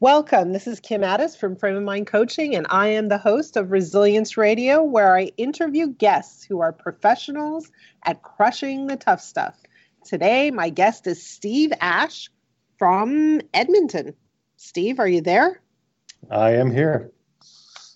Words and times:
Welcome. 0.00 0.52
This 0.52 0.66
is 0.66 0.78
Kim 0.78 1.02
Ades 1.02 1.36
from 1.36 1.56
Frame 1.56 1.76
of 1.76 1.82
Mind 1.82 2.06
Coaching, 2.06 2.54
and 2.54 2.66
I 2.68 2.88
am 2.88 3.08
the 3.08 3.16
host 3.16 3.56
of 3.56 3.70
Resilience 3.70 4.36
Radio, 4.36 4.82
where 4.82 5.16
I 5.16 5.32
interview 5.38 5.86
guests 5.86 6.44
who 6.44 6.60
are 6.60 6.70
professionals 6.70 7.72
at 8.04 8.20
crushing 8.20 8.88
the 8.88 8.96
tough 8.96 9.22
stuff. 9.22 9.56
Today, 10.04 10.50
my 10.50 10.68
guest 10.68 11.06
is 11.06 11.24
Steve 11.24 11.72
Ash 11.80 12.28
from 12.78 13.40
Edmonton. 13.54 14.12
Steve, 14.58 15.00
are 15.00 15.08
you 15.08 15.22
there? 15.22 15.62
I 16.30 16.50
am 16.50 16.70
here. 16.70 17.10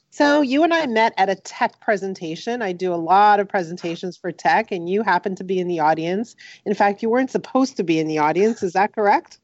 So, 0.09 0.41
you 0.41 0.65
and 0.65 0.73
I 0.73 0.87
met 0.87 1.13
at 1.19 1.29
a 1.29 1.35
tech 1.35 1.81
presentation. 1.81 2.63
I 2.63 2.73
do 2.73 2.95
a 2.95 2.97
lot 2.97 3.41
of 3.41 3.49
presentations 3.51 4.17
for 4.17 4.33
tech, 4.33 4.73
and 4.73 4.89
you 4.89 5.03
happened 5.03 5.37
to 5.37 5.45
be 5.45 5.59
in 5.59 5.69
the 5.69 5.81
audience. 5.81 6.35
In 6.65 6.73
fact, 6.73 7.03
you 7.03 7.11
weren't 7.11 7.31
supposed 7.31 7.77
to 7.77 7.85
be 7.85 7.99
in 7.99 8.09
the 8.09 8.21
audience. 8.21 8.63
Is 8.63 8.73
that 8.73 8.95
correct? 8.95 9.39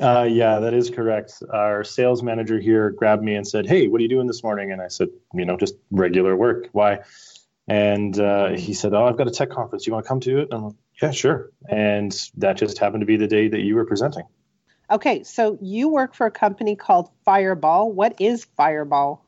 Uh, 0.00 0.26
yeah, 0.28 0.60
that 0.60 0.74
is 0.74 0.90
correct. 0.90 1.42
Our 1.52 1.84
sales 1.84 2.22
manager 2.22 2.58
here 2.58 2.90
grabbed 2.90 3.22
me 3.22 3.34
and 3.34 3.46
said, 3.46 3.66
"Hey, 3.66 3.88
what 3.88 3.98
are 4.00 4.02
you 4.02 4.08
doing 4.08 4.26
this 4.26 4.42
morning?" 4.42 4.72
And 4.72 4.80
I 4.80 4.88
said, 4.88 5.08
"You 5.32 5.44
know, 5.44 5.56
just 5.56 5.74
regular 5.90 6.36
work. 6.36 6.68
Why?" 6.72 7.00
And 7.66 8.18
uh, 8.18 8.50
he 8.50 8.74
said, 8.74 8.94
"Oh, 8.94 9.06
I've 9.06 9.16
got 9.16 9.28
a 9.28 9.30
tech 9.30 9.50
conference. 9.50 9.86
You 9.86 9.92
want 9.92 10.04
to 10.04 10.08
come 10.08 10.20
to 10.20 10.38
it?" 10.38 10.48
And 10.50 10.54
I'm 10.54 10.64
like, 10.64 10.74
"Yeah, 11.02 11.10
sure." 11.10 11.50
And 11.68 12.16
that 12.36 12.56
just 12.56 12.78
happened 12.78 13.02
to 13.02 13.06
be 13.06 13.16
the 13.16 13.26
day 13.26 13.48
that 13.48 13.60
you 13.60 13.74
were 13.74 13.84
presenting. 13.84 14.24
Okay, 14.90 15.22
so 15.22 15.58
you 15.60 15.88
work 15.88 16.14
for 16.14 16.26
a 16.26 16.30
company 16.30 16.76
called 16.76 17.10
Fireball. 17.24 17.92
What 17.92 18.20
is 18.20 18.44
Fireball? 18.56 19.24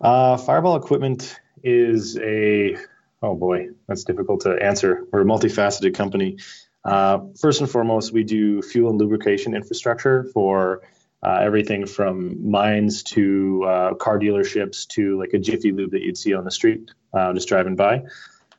Uh, 0.00 0.36
Fireball 0.36 0.76
Equipment 0.76 1.40
is 1.62 2.18
a 2.18 2.76
oh 3.22 3.34
boy, 3.34 3.68
that's 3.88 4.04
difficult 4.04 4.40
to 4.42 4.50
answer. 4.62 5.06
We're 5.10 5.22
a 5.22 5.24
multifaceted 5.24 5.94
company. 5.94 6.38
Uh, 6.86 7.18
first 7.38 7.60
and 7.60 7.68
foremost, 7.68 8.12
we 8.12 8.22
do 8.22 8.62
fuel 8.62 8.90
and 8.90 8.98
lubrication 8.98 9.54
infrastructure 9.54 10.24
for 10.32 10.82
uh, 11.22 11.40
everything 11.42 11.84
from 11.86 12.48
mines 12.48 13.02
to 13.02 13.64
uh, 13.64 13.94
car 13.94 14.18
dealerships 14.18 14.86
to 14.86 15.18
like 15.18 15.32
a 15.32 15.38
Jiffy 15.38 15.72
Lube 15.72 15.90
that 15.90 16.02
you'd 16.02 16.16
see 16.16 16.32
on 16.32 16.44
the 16.44 16.50
street 16.50 16.92
uh, 17.12 17.32
just 17.32 17.48
driving 17.48 17.74
by. 17.74 18.02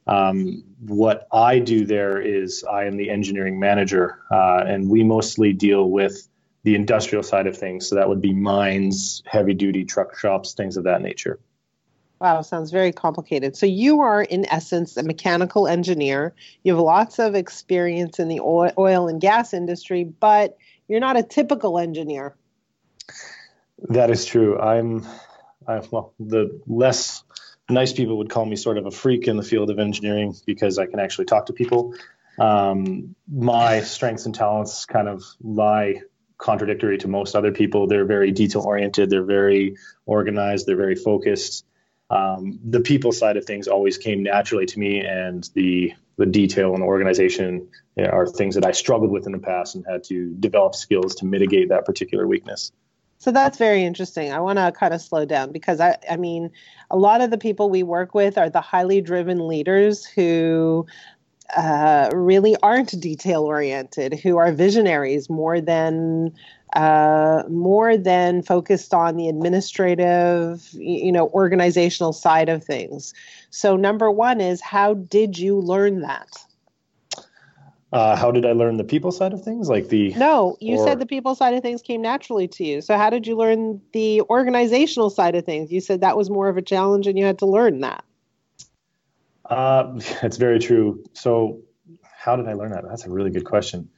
Um, 0.07 0.63
what 0.79 1.27
I 1.31 1.59
do 1.59 1.85
there 1.85 2.19
is 2.19 2.63
I 2.63 2.85
am 2.85 2.97
the 2.97 3.09
engineering 3.09 3.59
manager, 3.59 4.19
uh, 4.31 4.63
and 4.65 4.89
we 4.89 5.03
mostly 5.03 5.53
deal 5.53 5.89
with 5.89 6.27
the 6.63 6.75
industrial 6.75 7.23
side 7.23 7.47
of 7.47 7.57
things. 7.57 7.87
So 7.87 7.95
that 7.95 8.09
would 8.09 8.21
be 8.21 8.33
mines, 8.33 9.23
heavy 9.25 9.53
duty 9.53 9.85
truck 9.85 10.17
shops, 10.17 10.53
things 10.53 10.75
of 10.75 10.83
that 10.83 11.01
nature. 11.01 11.39
Wow, 12.19 12.41
sounds 12.41 12.71
very 12.71 12.91
complicated. 12.91 13.55
So 13.55 13.67
you 13.67 14.01
are, 14.01 14.21
in 14.21 14.45
essence, 14.49 14.97
a 14.97 15.03
mechanical 15.03 15.67
engineer. 15.67 16.33
You 16.63 16.73
have 16.73 16.83
lots 16.83 17.19
of 17.19 17.35
experience 17.35 18.19
in 18.19 18.27
the 18.27 18.39
oil 18.39 19.07
and 19.07 19.21
gas 19.21 19.53
industry, 19.53 20.03
but 20.03 20.57
you're 20.87 20.99
not 20.99 21.17
a 21.17 21.23
typical 21.23 21.77
engineer. 21.77 22.35
That 23.89 24.09
is 24.09 24.25
true. 24.25 24.59
I'm, 24.59 25.05
I, 25.67 25.81
well, 25.91 26.13
the 26.19 26.59
less 26.65 27.23
nice 27.69 27.93
people 27.93 28.17
would 28.17 28.29
call 28.29 28.45
me 28.45 28.55
sort 28.55 28.79
of 28.79 28.87
a 28.87 28.91
freak 28.91 29.27
in 29.27 29.37
the 29.37 29.43
field 29.43 29.69
of 29.69 29.77
engineering 29.77 30.33
because 30.45 30.79
I 30.79 30.87
can 30.87 30.99
actually 30.99 31.25
talk 31.25 31.47
to 31.47 31.53
people. 31.53 31.93
Um, 32.39 33.15
my 33.31 33.81
strengths 33.81 34.25
and 34.25 34.33
talents 34.33 34.85
kind 34.85 35.07
of 35.07 35.23
lie 35.41 36.01
contradictory 36.37 36.97
to 36.99 37.07
most 37.07 37.35
other 37.35 37.51
people. 37.51 37.87
They're 37.87 38.05
very 38.05 38.31
detail 38.31 38.63
oriented. 38.63 39.09
They're 39.09 39.23
very 39.23 39.75
organized. 40.05 40.65
They're 40.65 40.75
very 40.77 40.95
focused 40.95 41.65
um, 42.09 42.59
the 42.63 42.79
people 42.79 43.11
side 43.11 43.37
of 43.37 43.45
things 43.45 43.67
always 43.67 43.97
came 43.97 44.23
naturally 44.23 44.65
to 44.65 44.79
me, 44.79 44.99
and 44.99 45.49
the 45.53 45.93
the 46.17 46.25
detail 46.25 46.73
and 46.73 46.83
organization 46.83 47.67
you 47.95 48.03
know, 48.03 48.09
are 48.09 48.25
things 48.25 48.55
that 48.55 48.65
I 48.65 48.71
struggled 48.71 49.11
with 49.11 49.27
in 49.27 49.31
the 49.33 49.39
past 49.39 49.75
and 49.75 49.85
had 49.87 50.03
to 50.05 50.33
develop 50.39 50.73
skills 50.73 51.13
to 51.15 51.25
mitigate 51.25 51.69
that 51.69 51.85
particular 51.85 52.25
weakness. 52.25 52.71
So 53.19 53.31
that's 53.31 53.57
very 53.57 53.83
interesting. 53.83 54.31
I 54.31 54.39
want 54.39 54.57
to 54.57 54.71
kind 54.71 54.93
of 54.93 55.01
slow 55.01 55.25
down 55.25 55.51
because 55.51 55.79
I, 55.79 55.97
I 56.09 56.17
mean, 56.17 56.51
a 56.91 56.97
lot 56.97 57.21
of 57.21 57.31
the 57.31 57.37
people 57.37 57.69
we 57.69 57.83
work 57.83 58.13
with 58.13 58.37
are 58.37 58.49
the 58.49 58.61
highly 58.61 59.01
driven 59.01 59.47
leaders 59.47 60.05
who 60.05 60.85
uh, 61.55 62.09
really 62.13 62.55
aren't 62.61 62.99
detail 62.99 63.43
oriented, 63.43 64.19
who 64.19 64.37
are 64.37 64.51
visionaries 64.51 65.29
more 65.29 65.61
than 65.61 66.33
uh, 66.73 67.43
more 67.49 67.95
than 67.97 68.41
focused 68.43 68.93
on 68.93 69.15
the 69.15 69.29
administrative, 69.29 70.67
you 70.73 71.11
know, 71.11 71.29
organizational 71.29 72.11
side 72.11 72.49
of 72.49 72.63
things. 72.63 73.13
So, 73.49 73.77
number 73.77 74.11
one 74.11 74.41
is 74.41 74.61
how 74.61 74.95
did 74.95 75.37
you 75.37 75.59
learn 75.59 76.01
that? 76.01 76.27
Uh, 77.93 78.17
how 78.17 78.31
did 78.31 78.45
I 78.45 78.51
learn 78.51 78.75
the 78.75 78.83
people 78.83 79.13
side 79.13 79.31
of 79.31 79.41
things? 79.41 79.69
Like 79.69 79.87
the 79.87 80.13
no, 80.15 80.57
you 80.59 80.75
or, 80.75 80.85
said 80.85 80.99
the 80.99 81.05
people 81.05 81.35
side 81.35 81.53
of 81.53 81.63
things 81.63 81.81
came 81.81 82.01
naturally 82.01 82.49
to 82.49 82.65
you. 82.65 82.81
So, 82.81 82.97
how 82.97 83.09
did 83.09 83.25
you 83.25 83.37
learn 83.37 83.81
the 83.93 84.21
organizational 84.29 85.09
side 85.09 85.35
of 85.35 85.45
things? 85.45 85.71
You 85.71 85.79
said 85.79 86.01
that 86.01 86.17
was 86.17 86.29
more 86.29 86.49
of 86.49 86.57
a 86.57 86.61
challenge, 86.61 87.07
and 87.07 87.17
you 87.17 87.23
had 87.23 87.39
to 87.39 87.45
learn 87.45 87.79
that. 87.79 88.03
Uh, 89.49 89.93
it's 90.23 90.37
very 90.37 90.59
true. 90.59 91.03
So, 91.13 91.61
how 92.03 92.35
did 92.35 92.47
I 92.47 92.53
learn 92.53 92.71
that? 92.71 92.83
That's 92.87 93.05
a 93.05 93.09
really 93.09 93.29
good 93.29 93.45
question. 93.45 93.89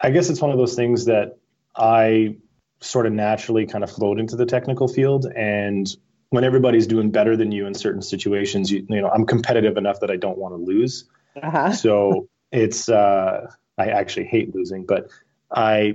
I 0.00 0.10
guess 0.10 0.30
it's 0.30 0.40
one 0.40 0.50
of 0.50 0.58
those 0.58 0.74
things 0.74 1.06
that 1.06 1.38
I 1.74 2.36
sort 2.80 3.06
of 3.06 3.12
naturally 3.12 3.66
kind 3.66 3.82
of 3.82 3.90
flowed 3.90 4.18
into 4.18 4.36
the 4.36 4.46
technical 4.46 4.88
field 4.88 5.26
and 5.34 5.96
when 6.30 6.44
everybody's 6.44 6.86
doing 6.86 7.10
better 7.10 7.36
than 7.36 7.52
you 7.52 7.66
in 7.66 7.74
certain 7.74 8.02
situations 8.02 8.70
you, 8.70 8.84
you 8.88 9.00
know 9.00 9.08
i'm 9.08 9.24
competitive 9.24 9.76
enough 9.76 10.00
that 10.00 10.10
i 10.10 10.16
don't 10.16 10.38
want 10.38 10.52
to 10.52 10.58
lose 10.58 11.04
uh-huh. 11.42 11.72
so 11.84 12.28
it's 12.52 12.88
uh, 12.88 13.50
i 13.78 13.86
actually 13.86 14.26
hate 14.26 14.54
losing 14.54 14.84
but 14.84 15.08
i 15.50 15.94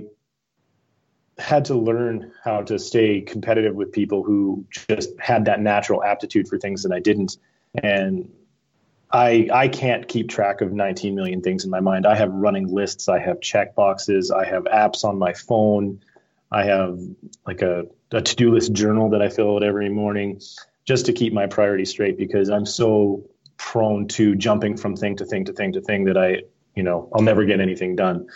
had 1.38 1.64
to 1.64 1.74
learn 1.74 2.30
how 2.44 2.62
to 2.62 2.78
stay 2.78 3.20
competitive 3.20 3.74
with 3.74 3.90
people 3.90 4.22
who 4.22 4.64
just 4.70 5.10
had 5.18 5.44
that 5.44 5.60
natural 5.60 6.02
aptitude 6.02 6.48
for 6.48 6.58
things 6.58 6.82
that 6.82 6.92
i 6.92 6.98
didn't 6.98 7.36
and 7.82 8.28
I 9.12 9.48
I 9.52 9.68
can't 9.68 10.08
keep 10.08 10.28
track 10.28 10.60
of 10.62 10.72
19 10.72 11.14
million 11.14 11.42
things 11.42 11.64
in 11.64 11.70
my 11.70 11.80
mind. 11.80 12.06
I 12.06 12.16
have 12.16 12.32
running 12.32 12.72
lists, 12.72 13.08
I 13.08 13.18
have 13.18 13.40
check 13.40 13.74
boxes, 13.74 14.30
I 14.30 14.46
have 14.46 14.64
apps 14.64 15.04
on 15.04 15.18
my 15.18 15.34
phone, 15.34 16.00
I 16.50 16.64
have 16.64 16.98
like 17.46 17.62
a, 17.62 17.86
a 18.10 18.22
to-do 18.22 18.52
list 18.52 18.72
journal 18.72 19.10
that 19.10 19.22
I 19.22 19.28
fill 19.28 19.56
out 19.56 19.62
every 19.62 19.88
morning 19.90 20.40
just 20.84 21.06
to 21.06 21.12
keep 21.12 21.32
my 21.32 21.46
priorities 21.46 21.90
straight 21.90 22.16
because 22.16 22.50
I'm 22.50 22.66
so 22.66 23.28
prone 23.56 24.08
to 24.08 24.34
jumping 24.34 24.76
from 24.76 24.96
thing 24.96 25.16
to 25.16 25.24
thing 25.24 25.44
to 25.44 25.52
thing 25.52 25.72
to 25.72 25.80
thing 25.80 26.04
that 26.04 26.16
I, 26.16 26.42
you 26.74 26.82
know, 26.82 27.08
I'll 27.14 27.22
never 27.22 27.44
get 27.44 27.60
anything 27.60 27.96
done. 27.96 28.28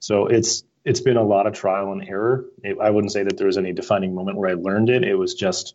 So 0.00 0.26
it's 0.26 0.64
it's 0.84 1.00
been 1.00 1.16
a 1.16 1.22
lot 1.22 1.46
of 1.46 1.54
trial 1.54 1.92
and 1.92 2.06
error. 2.06 2.44
It, 2.62 2.78
I 2.80 2.90
wouldn't 2.90 3.12
say 3.12 3.22
that 3.22 3.38
there 3.38 3.46
was 3.46 3.56
any 3.56 3.72
defining 3.72 4.14
moment 4.14 4.36
where 4.36 4.50
I 4.50 4.54
learned 4.54 4.90
it. 4.90 5.04
It 5.04 5.14
was 5.14 5.34
just 5.34 5.74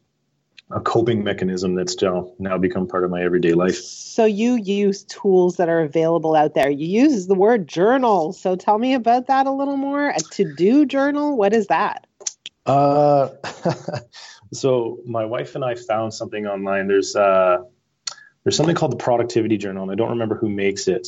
a 0.72 0.80
coping 0.80 1.24
mechanism 1.24 1.74
that's 1.74 2.00
now 2.02 2.32
now 2.38 2.58
become 2.58 2.88
part 2.88 3.04
of 3.04 3.10
my 3.10 3.24
everyday 3.24 3.54
life. 3.54 3.76
So 3.76 4.26
you 4.26 4.56
use 4.56 5.04
tools 5.04 5.58
that 5.58 5.68
are 5.68 5.82
available 5.82 6.36
out 6.36 6.54
there. 6.54 6.70
You 6.70 6.88
use 6.88 7.28
the 7.28 7.36
word 7.36 7.68
journal. 7.68 8.34
So 8.34 8.56
tell 8.56 8.78
me 8.78 8.94
about 8.94 9.28
that 9.28 9.48
a 9.48 9.52
little 9.52 9.78
more. 9.78 10.10
A 10.10 10.20
to-do 10.20 10.86
journal. 10.86 11.38
What 11.38 11.54
is 11.54 11.68
that? 11.68 12.06
Uh, 12.66 13.30
so 14.54 15.00
my 15.06 15.26
wife 15.26 15.56
and 15.56 15.66
I 15.66 15.74
found 15.74 16.14
something 16.14 16.46
online. 16.46 16.88
There's 16.88 17.16
uh, 17.16 17.64
there's 18.44 18.56
something 18.56 18.76
called 18.76 18.92
the 18.92 18.98
productivity 18.98 19.58
journal, 19.58 19.84
and 19.84 19.92
I 19.92 19.96
don't 19.96 20.10
remember 20.10 20.36
who 20.36 20.50
makes 20.50 20.88
it, 20.88 21.08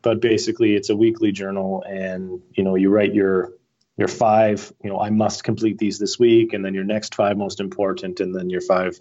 but 0.00 0.20
basically 0.20 0.74
it's 0.74 0.88
a 0.88 0.96
weekly 0.96 1.32
journal, 1.32 1.84
and 1.86 2.40
you 2.54 2.64
know 2.64 2.76
you 2.76 2.88
write 2.88 3.14
your 3.14 3.52
your 3.96 4.08
five, 4.08 4.72
you 4.82 4.90
know, 4.90 5.00
I 5.00 5.10
must 5.10 5.44
complete 5.44 5.78
these 5.78 5.98
this 5.98 6.18
week, 6.18 6.52
and 6.52 6.64
then 6.64 6.74
your 6.74 6.84
next 6.84 7.14
five 7.14 7.36
most 7.36 7.60
important, 7.60 8.20
and 8.20 8.34
then 8.34 8.50
your 8.50 8.60
five 8.60 8.98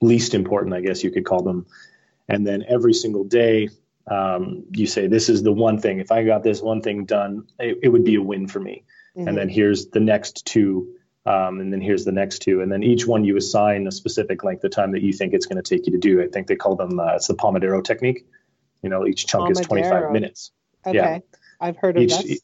least 0.00 0.34
important, 0.34 0.74
I 0.74 0.80
guess 0.80 1.02
you 1.02 1.10
could 1.10 1.24
call 1.24 1.42
them. 1.42 1.66
And 2.28 2.46
then 2.46 2.64
every 2.68 2.92
single 2.92 3.24
day, 3.24 3.68
um, 4.10 4.64
you 4.70 4.86
say, 4.86 5.06
This 5.06 5.28
is 5.28 5.42
the 5.42 5.52
one 5.52 5.78
thing. 5.78 5.98
If 5.98 6.12
I 6.12 6.24
got 6.24 6.42
this 6.42 6.60
one 6.60 6.82
thing 6.82 7.04
done, 7.04 7.46
it, 7.58 7.78
it 7.82 7.88
would 7.88 8.04
be 8.04 8.16
a 8.16 8.22
win 8.22 8.46
for 8.46 8.60
me. 8.60 8.84
Mm-hmm. 9.16 9.28
And 9.28 9.38
then 9.38 9.48
here's 9.48 9.86
the 9.86 10.00
next 10.00 10.44
two. 10.46 10.94
Um, 11.26 11.60
and 11.60 11.72
then 11.72 11.80
here's 11.80 12.04
the 12.04 12.12
next 12.12 12.40
two. 12.40 12.60
And 12.60 12.70
then 12.70 12.82
each 12.82 13.06
one 13.06 13.24
you 13.24 13.38
assign 13.38 13.86
a 13.86 13.92
specific 13.92 14.44
length 14.44 14.62
of 14.64 14.72
time 14.72 14.92
that 14.92 15.00
you 15.00 15.12
think 15.14 15.32
it's 15.32 15.46
going 15.46 15.62
to 15.62 15.62
take 15.62 15.86
you 15.86 15.92
to 15.92 15.98
do. 15.98 16.22
I 16.22 16.28
think 16.28 16.48
they 16.48 16.56
call 16.56 16.76
them, 16.76 17.00
uh, 17.00 17.14
it's 17.14 17.28
the 17.28 17.34
Pomodoro 17.34 17.82
technique. 17.82 18.26
You 18.82 18.90
know, 18.90 19.06
each 19.06 19.26
chunk 19.26 19.46
Pomodoro. 19.46 19.60
is 19.60 19.66
25 19.66 20.10
minutes. 20.10 20.52
Okay. 20.86 20.96
Yeah. 20.98 21.18
I've 21.60 21.78
heard 21.78 21.96
of 21.96 22.02
each, 22.02 22.18
this 22.18 22.40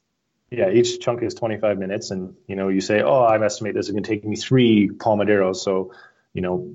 yeah, 0.51 0.71
each 0.71 1.01
chunk 1.01 1.23
is 1.23 1.35
25 1.35 1.79
minutes, 1.79 2.11
and 2.11 2.35
you 2.47 2.57
know, 2.57 2.69
you 2.69 2.81
say, 2.81 3.03
oh, 3.03 3.23
I 3.23 3.43
estimate 3.45 3.75
this 3.75 3.87
is 3.87 3.93
going 3.93 4.03
to 4.03 4.09
take 4.09 4.25
me 4.25 4.37
three 4.37 4.89
Pomodoros, 4.89 5.57
so 5.57 5.93
you 6.33 6.43
know, 6.43 6.75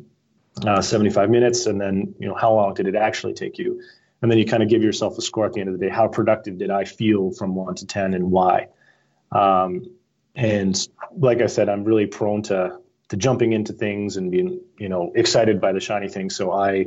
uh, 0.66 0.82
75 0.82 1.30
minutes, 1.30 1.66
and 1.66 1.80
then 1.80 2.16
you 2.20 2.28
know, 2.28 2.36
how 2.36 2.54
long 2.54 2.74
did 2.74 2.88
it 2.88 2.96
actually 2.96 3.34
take 3.34 3.58
you? 3.58 3.82
And 4.22 4.32
then 4.32 4.38
you 4.38 4.46
kind 4.46 4.64
of 4.64 4.70
give 4.70 4.82
yourself 4.82 5.18
a 5.18 5.22
score 5.22 5.46
at 5.46 5.54
the 5.54 5.60
end 5.60 5.70
of 5.70 5.78
the 5.78 5.86
day. 5.86 5.92
How 5.92 6.08
productive 6.08 6.58
did 6.58 6.72
I 6.72 6.86
feel 6.86 7.32
from 7.32 7.54
one 7.54 7.76
to 7.76 7.86
10, 7.86 8.14
and 8.14 8.32
why? 8.32 8.70
Um, 9.32 9.86
and 10.36 10.88
like 11.18 11.42
I 11.42 11.48
said, 11.48 11.68
I'm 11.68 11.84
really 11.84 12.06
prone 12.06 12.44
to 12.44 12.80
to 13.10 13.18
jumping 13.18 13.54
into 13.54 13.74
things 13.74 14.18
and 14.18 14.32
being 14.32 14.62
you 14.80 14.88
know 14.88 15.12
excited 15.16 15.60
by 15.60 15.74
the 15.74 15.82
shiny 15.82 16.08
things. 16.08 16.36
So 16.36 16.54
I 16.54 16.86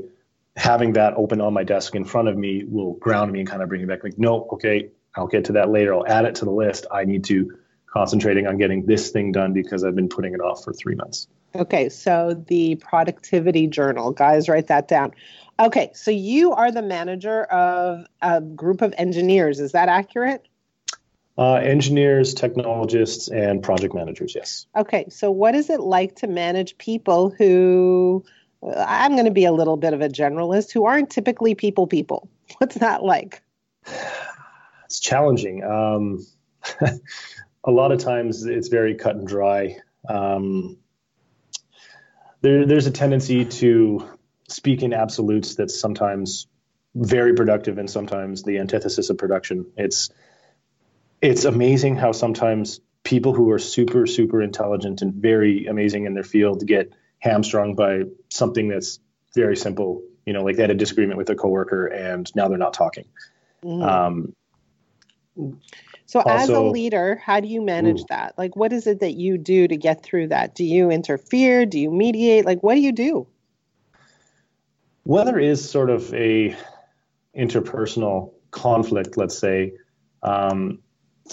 having 0.56 0.94
that 0.94 1.14
open 1.16 1.40
on 1.40 1.52
my 1.52 1.64
desk 1.64 1.94
in 1.94 2.04
front 2.04 2.28
of 2.28 2.36
me 2.36 2.64
will 2.64 2.94
ground 2.94 3.30
me 3.30 3.40
and 3.40 3.48
kind 3.48 3.62
of 3.62 3.68
bring 3.68 3.80
me 3.82 3.86
back. 3.86 4.02
Like, 4.02 4.18
no, 4.18 4.48
okay, 4.54 4.90
I'll 5.16 5.26
get 5.26 5.46
to 5.46 5.52
that 5.52 5.70
later. 5.70 5.94
I'll 5.94 6.06
add 6.06 6.24
it 6.24 6.36
to 6.36 6.44
the 6.44 6.50
list. 6.50 6.86
I 6.92 7.04
need 7.04 7.24
to 7.24 7.58
concentrating 7.92 8.46
on 8.46 8.58
getting 8.58 8.86
this 8.86 9.10
thing 9.10 9.32
done 9.32 9.52
because 9.52 9.84
I've 9.84 9.96
been 9.96 10.08
putting 10.08 10.34
it 10.34 10.40
off 10.40 10.64
for 10.64 10.72
three 10.72 10.94
months. 10.94 11.26
Okay, 11.54 11.88
so 11.88 12.34
the 12.46 12.76
productivity 12.76 13.66
journal, 13.66 14.12
guys, 14.12 14.48
write 14.48 14.66
that 14.66 14.86
down. 14.88 15.12
Okay, 15.58 15.90
so 15.94 16.10
you 16.10 16.52
are 16.52 16.70
the 16.70 16.82
manager 16.82 17.44
of 17.44 18.06
a 18.20 18.40
group 18.40 18.82
of 18.82 18.94
engineers. 18.96 19.58
Is 19.58 19.72
that 19.72 19.88
accurate? 19.88 20.46
Uh, 21.36 21.54
engineers, 21.54 22.34
technologists, 22.34 23.28
and 23.28 23.62
project 23.62 23.94
managers, 23.94 24.34
yes. 24.34 24.66
Okay, 24.76 25.06
so 25.08 25.30
what 25.30 25.54
is 25.54 25.70
it 25.70 25.80
like 25.80 26.16
to 26.16 26.26
manage 26.26 26.76
people 26.78 27.30
who, 27.30 28.24
I'm 28.62 29.12
going 29.12 29.24
to 29.24 29.30
be 29.30 29.44
a 29.44 29.52
little 29.52 29.76
bit 29.76 29.94
of 29.94 30.00
a 30.00 30.08
generalist, 30.08 30.72
who 30.72 30.84
aren't 30.84 31.10
typically 31.10 31.54
people 31.54 31.86
people? 31.86 32.28
What's 32.58 32.76
that 32.76 33.02
like? 33.02 33.42
It's 34.88 35.00
challenging. 35.00 35.62
Um, 35.62 36.26
a 37.64 37.70
lot 37.70 37.92
of 37.92 37.98
times 37.98 38.46
it's 38.46 38.68
very 38.68 38.94
cut 38.94 39.16
and 39.16 39.28
dry. 39.28 39.76
Um, 40.08 40.78
there, 42.40 42.64
there's 42.64 42.86
a 42.86 42.90
tendency 42.90 43.44
to 43.44 44.08
speak 44.48 44.82
in 44.82 44.94
absolutes 44.94 45.56
that's 45.56 45.78
sometimes 45.78 46.46
very 46.94 47.34
productive 47.34 47.76
and 47.76 47.90
sometimes 47.90 48.44
the 48.44 48.58
antithesis 48.58 49.10
of 49.10 49.18
production. 49.18 49.66
It's 49.76 50.08
it's 51.20 51.44
amazing 51.44 51.96
how 51.96 52.12
sometimes 52.12 52.80
people 53.04 53.34
who 53.34 53.50
are 53.50 53.58
super 53.58 54.06
super 54.06 54.40
intelligent 54.40 55.02
and 55.02 55.12
very 55.12 55.66
amazing 55.66 56.06
in 56.06 56.14
their 56.14 56.24
field 56.24 56.66
get 56.66 56.94
hamstrung 57.18 57.74
by 57.74 58.04
something 58.30 58.68
that's 58.68 59.00
very 59.34 59.54
simple. 59.54 60.02
You 60.24 60.32
know, 60.32 60.44
like 60.44 60.56
they 60.56 60.62
had 60.62 60.70
a 60.70 60.74
disagreement 60.74 61.18
with 61.18 61.28
a 61.28 61.34
coworker 61.34 61.86
and 61.88 62.34
now 62.34 62.48
they're 62.48 62.56
not 62.56 62.72
talking. 62.72 63.04
Mm. 63.62 63.86
Um, 63.86 64.34
so, 66.06 66.20
also, 66.20 66.28
as 66.28 66.48
a 66.48 66.60
leader, 66.60 67.20
how 67.22 67.40
do 67.40 67.48
you 67.48 67.60
manage 67.60 68.00
ooh. 68.00 68.06
that? 68.08 68.36
Like, 68.38 68.56
what 68.56 68.72
is 68.72 68.86
it 68.86 69.00
that 69.00 69.14
you 69.14 69.38
do 69.38 69.68
to 69.68 69.76
get 69.76 70.02
through 70.02 70.28
that? 70.28 70.54
Do 70.54 70.64
you 70.64 70.90
interfere? 70.90 71.66
Do 71.66 71.78
you 71.78 71.90
mediate? 71.90 72.44
Like, 72.44 72.62
what 72.62 72.74
do 72.74 72.80
you 72.80 72.92
do? 72.92 73.26
Well, 75.04 75.24
there 75.24 75.38
is 75.38 75.68
sort 75.68 75.90
of 75.90 76.12
a 76.14 76.56
interpersonal 77.36 78.32
conflict, 78.50 79.16
let's 79.16 79.38
say. 79.38 79.72
Um, 80.22 80.80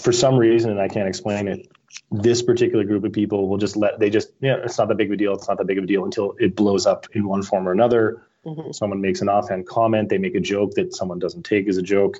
for 0.00 0.12
some 0.12 0.36
reason, 0.36 0.70
and 0.70 0.80
I 0.80 0.88
can't 0.88 1.08
explain 1.08 1.48
it, 1.48 1.68
this 2.10 2.42
particular 2.42 2.84
group 2.84 3.04
of 3.04 3.12
people 3.12 3.48
will 3.48 3.58
just 3.58 3.76
let 3.76 3.98
they 3.98 4.10
just 4.10 4.28
yeah, 4.40 4.56
it's 4.62 4.78
not 4.78 4.88
that 4.88 4.96
big 4.96 5.08
of 5.08 5.14
a 5.14 5.16
deal. 5.16 5.34
It's 5.34 5.48
not 5.48 5.58
that 5.58 5.66
big 5.66 5.78
of 5.78 5.84
a 5.84 5.86
deal 5.86 6.04
until 6.04 6.34
it 6.38 6.54
blows 6.54 6.86
up 6.86 7.06
in 7.12 7.26
one 7.26 7.42
form 7.42 7.66
or 7.66 7.72
another. 7.72 8.22
Mm-hmm. 8.44 8.72
Someone 8.72 9.00
makes 9.00 9.22
an 9.22 9.28
offhand 9.28 9.66
comment, 9.66 10.08
they 10.08 10.18
make 10.18 10.34
a 10.34 10.40
joke 10.40 10.74
that 10.74 10.94
someone 10.94 11.18
doesn't 11.18 11.44
take 11.44 11.68
as 11.68 11.78
a 11.78 11.82
joke, 11.82 12.18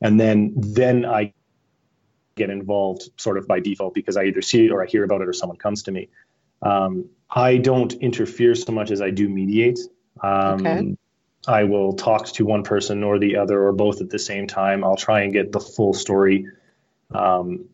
and 0.00 0.20
then 0.20 0.52
then 0.56 1.04
I 1.04 1.32
get 2.36 2.50
involved 2.50 3.08
sort 3.16 3.38
of 3.38 3.48
by 3.48 3.60
default 3.60 3.94
because 3.94 4.16
I 4.16 4.24
either 4.24 4.42
see 4.42 4.66
it 4.66 4.70
or 4.70 4.82
I 4.82 4.86
hear 4.86 5.04
about 5.04 5.22
it 5.22 5.28
or 5.28 5.32
someone 5.32 5.58
comes 5.58 5.82
to 5.84 5.92
me. 5.92 6.08
Um, 6.62 7.08
I 7.30 7.56
don't 7.56 7.92
interfere 7.94 8.54
so 8.54 8.72
much 8.72 8.90
as 8.90 9.00
I 9.00 9.10
do 9.10 9.28
mediate. 9.28 9.78
Um, 10.22 10.66
okay. 10.66 10.96
I 11.48 11.64
will 11.64 11.92
talk 11.94 12.26
to 12.26 12.44
one 12.44 12.62
person 12.62 13.02
or 13.02 13.18
the 13.18 13.36
other 13.36 13.66
or 13.66 13.72
both 13.72 14.00
at 14.00 14.10
the 14.10 14.18
same 14.18 14.46
time. 14.46 14.84
I'll 14.84 14.96
try 14.96 15.22
and 15.22 15.32
get 15.32 15.52
the 15.52 15.60
full 15.60 15.94
story. 15.94 16.46
Um, 17.14 17.66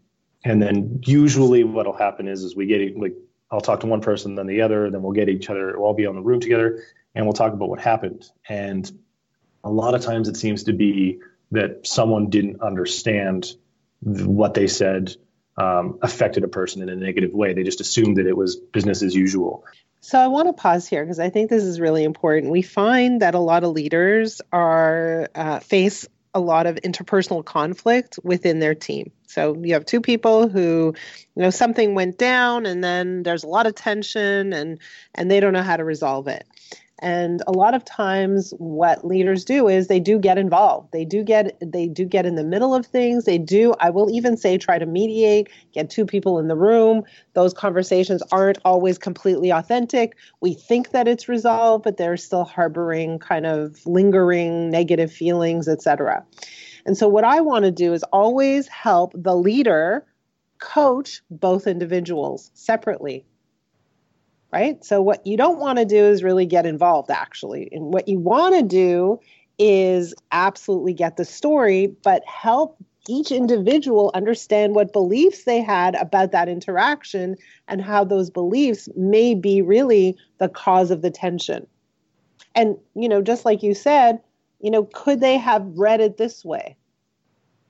and 0.44 0.60
then 0.60 1.00
usually 1.04 1.64
what'll 1.64 1.96
happen 1.96 2.28
is, 2.28 2.44
is 2.44 2.54
we 2.54 2.66
get 2.66 2.96
like, 2.98 3.14
I'll 3.50 3.60
talk 3.60 3.80
to 3.80 3.86
one 3.86 4.00
person, 4.00 4.34
then 4.34 4.46
the 4.46 4.62
other, 4.62 4.90
then 4.90 5.02
we'll 5.02 5.12
get 5.12 5.28
each 5.28 5.50
other, 5.50 5.78
we'll 5.78 5.86
all 5.86 5.94
be 5.94 6.06
on 6.06 6.14
the 6.14 6.22
room 6.22 6.40
together 6.40 6.84
and 7.14 7.24
we'll 7.24 7.34
talk 7.34 7.52
about 7.52 7.68
what 7.68 7.80
happened. 7.80 8.24
And 8.48 8.90
a 9.64 9.70
lot 9.70 9.94
of 9.94 10.02
times 10.02 10.28
it 10.28 10.36
seems 10.36 10.64
to 10.64 10.72
be 10.72 11.20
that 11.52 11.86
someone 11.86 12.28
didn't 12.28 12.60
understand 12.60 13.54
what 14.02 14.54
they 14.54 14.66
said 14.66 15.14
um, 15.56 15.98
affected 16.02 16.44
a 16.44 16.48
person 16.48 16.82
in 16.82 16.88
a 16.88 16.96
negative 16.96 17.32
way. 17.32 17.52
They 17.52 17.62
just 17.62 17.80
assumed 17.80 18.16
that 18.16 18.26
it 18.26 18.36
was 18.36 18.56
business 18.56 19.02
as 19.02 19.14
usual. 19.14 19.64
So 20.00 20.18
I 20.18 20.26
want 20.26 20.48
to 20.48 20.52
pause 20.52 20.88
here 20.88 21.04
because 21.04 21.20
I 21.20 21.30
think 21.30 21.48
this 21.48 21.62
is 21.62 21.78
really 21.78 22.02
important. 22.02 22.50
We 22.50 22.62
find 22.62 23.22
that 23.22 23.34
a 23.34 23.38
lot 23.38 23.62
of 23.62 23.70
leaders 23.72 24.40
are 24.52 25.28
uh, 25.34 25.60
face 25.60 26.08
a 26.34 26.40
lot 26.40 26.66
of 26.66 26.76
interpersonal 26.76 27.44
conflict 27.44 28.18
within 28.24 28.58
their 28.58 28.74
team. 28.74 29.12
So 29.26 29.54
you 29.62 29.74
have 29.74 29.84
two 29.84 30.00
people 30.00 30.48
who, 30.48 30.94
you 31.36 31.42
know, 31.42 31.50
something 31.50 31.94
went 31.94 32.18
down 32.18 32.66
and 32.66 32.82
then 32.82 33.22
there's 33.22 33.44
a 33.44 33.48
lot 33.48 33.66
of 33.66 33.74
tension 33.74 34.52
and 34.52 34.78
and 35.14 35.30
they 35.30 35.40
don't 35.40 35.52
know 35.52 35.62
how 35.62 35.76
to 35.76 35.84
resolve 35.84 36.28
it. 36.28 36.46
And 37.02 37.42
a 37.48 37.52
lot 37.52 37.74
of 37.74 37.84
times 37.84 38.54
what 38.58 39.04
leaders 39.04 39.44
do 39.44 39.66
is 39.66 39.88
they 39.88 39.98
do 39.98 40.20
get 40.20 40.38
involved. 40.38 40.92
They 40.92 41.04
do 41.04 41.24
get 41.24 41.58
they 41.60 41.88
do 41.88 42.04
get 42.04 42.24
in 42.26 42.36
the 42.36 42.44
middle 42.44 42.76
of 42.76 42.86
things. 42.86 43.24
They 43.24 43.38
do 43.38 43.74
I 43.80 43.90
will 43.90 44.08
even 44.08 44.36
say 44.36 44.56
try 44.56 44.78
to 44.78 44.86
mediate, 44.86 45.48
get 45.72 45.90
two 45.90 46.06
people 46.06 46.38
in 46.38 46.46
the 46.46 46.54
room. 46.54 47.02
Those 47.34 47.52
conversations 47.52 48.22
aren't 48.30 48.58
always 48.64 48.98
completely 48.98 49.50
authentic. 49.50 50.16
We 50.40 50.54
think 50.54 50.92
that 50.92 51.08
it's 51.08 51.28
resolved, 51.28 51.82
but 51.82 51.96
they're 51.96 52.16
still 52.16 52.44
harboring 52.44 53.18
kind 53.18 53.46
of 53.46 53.84
lingering 53.84 54.70
negative 54.70 55.12
feelings, 55.12 55.66
etc. 55.66 56.24
And 56.86 56.96
so 56.96 57.08
what 57.08 57.24
I 57.24 57.40
want 57.40 57.64
to 57.64 57.72
do 57.72 57.92
is 57.92 58.04
always 58.04 58.68
help 58.68 59.12
the 59.16 59.34
leader 59.34 60.06
coach 60.60 61.20
both 61.30 61.66
individuals 61.66 62.52
separately 62.54 63.26
right? 64.52 64.84
So, 64.84 65.00
what 65.02 65.26
you 65.26 65.36
don't 65.36 65.58
want 65.58 65.78
to 65.78 65.84
do 65.84 66.04
is 66.04 66.22
really 66.22 66.46
get 66.46 66.66
involved, 66.66 67.10
actually. 67.10 67.68
And 67.72 67.92
what 67.92 68.08
you 68.08 68.18
want 68.18 68.54
to 68.54 68.62
do 68.62 69.20
is 69.58 70.14
absolutely 70.30 70.92
get 70.92 71.16
the 71.16 71.24
story, 71.24 71.86
but 72.02 72.22
help 72.26 72.76
each 73.08 73.32
individual 73.32 74.10
understand 74.14 74.74
what 74.74 74.92
beliefs 74.92 75.44
they 75.44 75.60
had 75.60 75.94
about 75.96 76.30
that 76.32 76.48
interaction 76.48 77.36
and 77.66 77.82
how 77.82 78.04
those 78.04 78.30
beliefs 78.30 78.88
may 78.94 79.34
be 79.34 79.60
really 79.60 80.16
the 80.38 80.48
cause 80.48 80.90
of 80.90 81.02
the 81.02 81.10
tension. 81.10 81.66
And, 82.54 82.76
you 82.94 83.08
know, 83.08 83.22
just 83.22 83.44
like 83.44 83.62
you 83.62 83.74
said, 83.74 84.20
you 84.60 84.70
know, 84.70 84.84
could 84.84 85.20
they 85.20 85.36
have 85.36 85.66
read 85.74 86.00
it 86.00 86.16
this 86.16 86.44
way? 86.44 86.76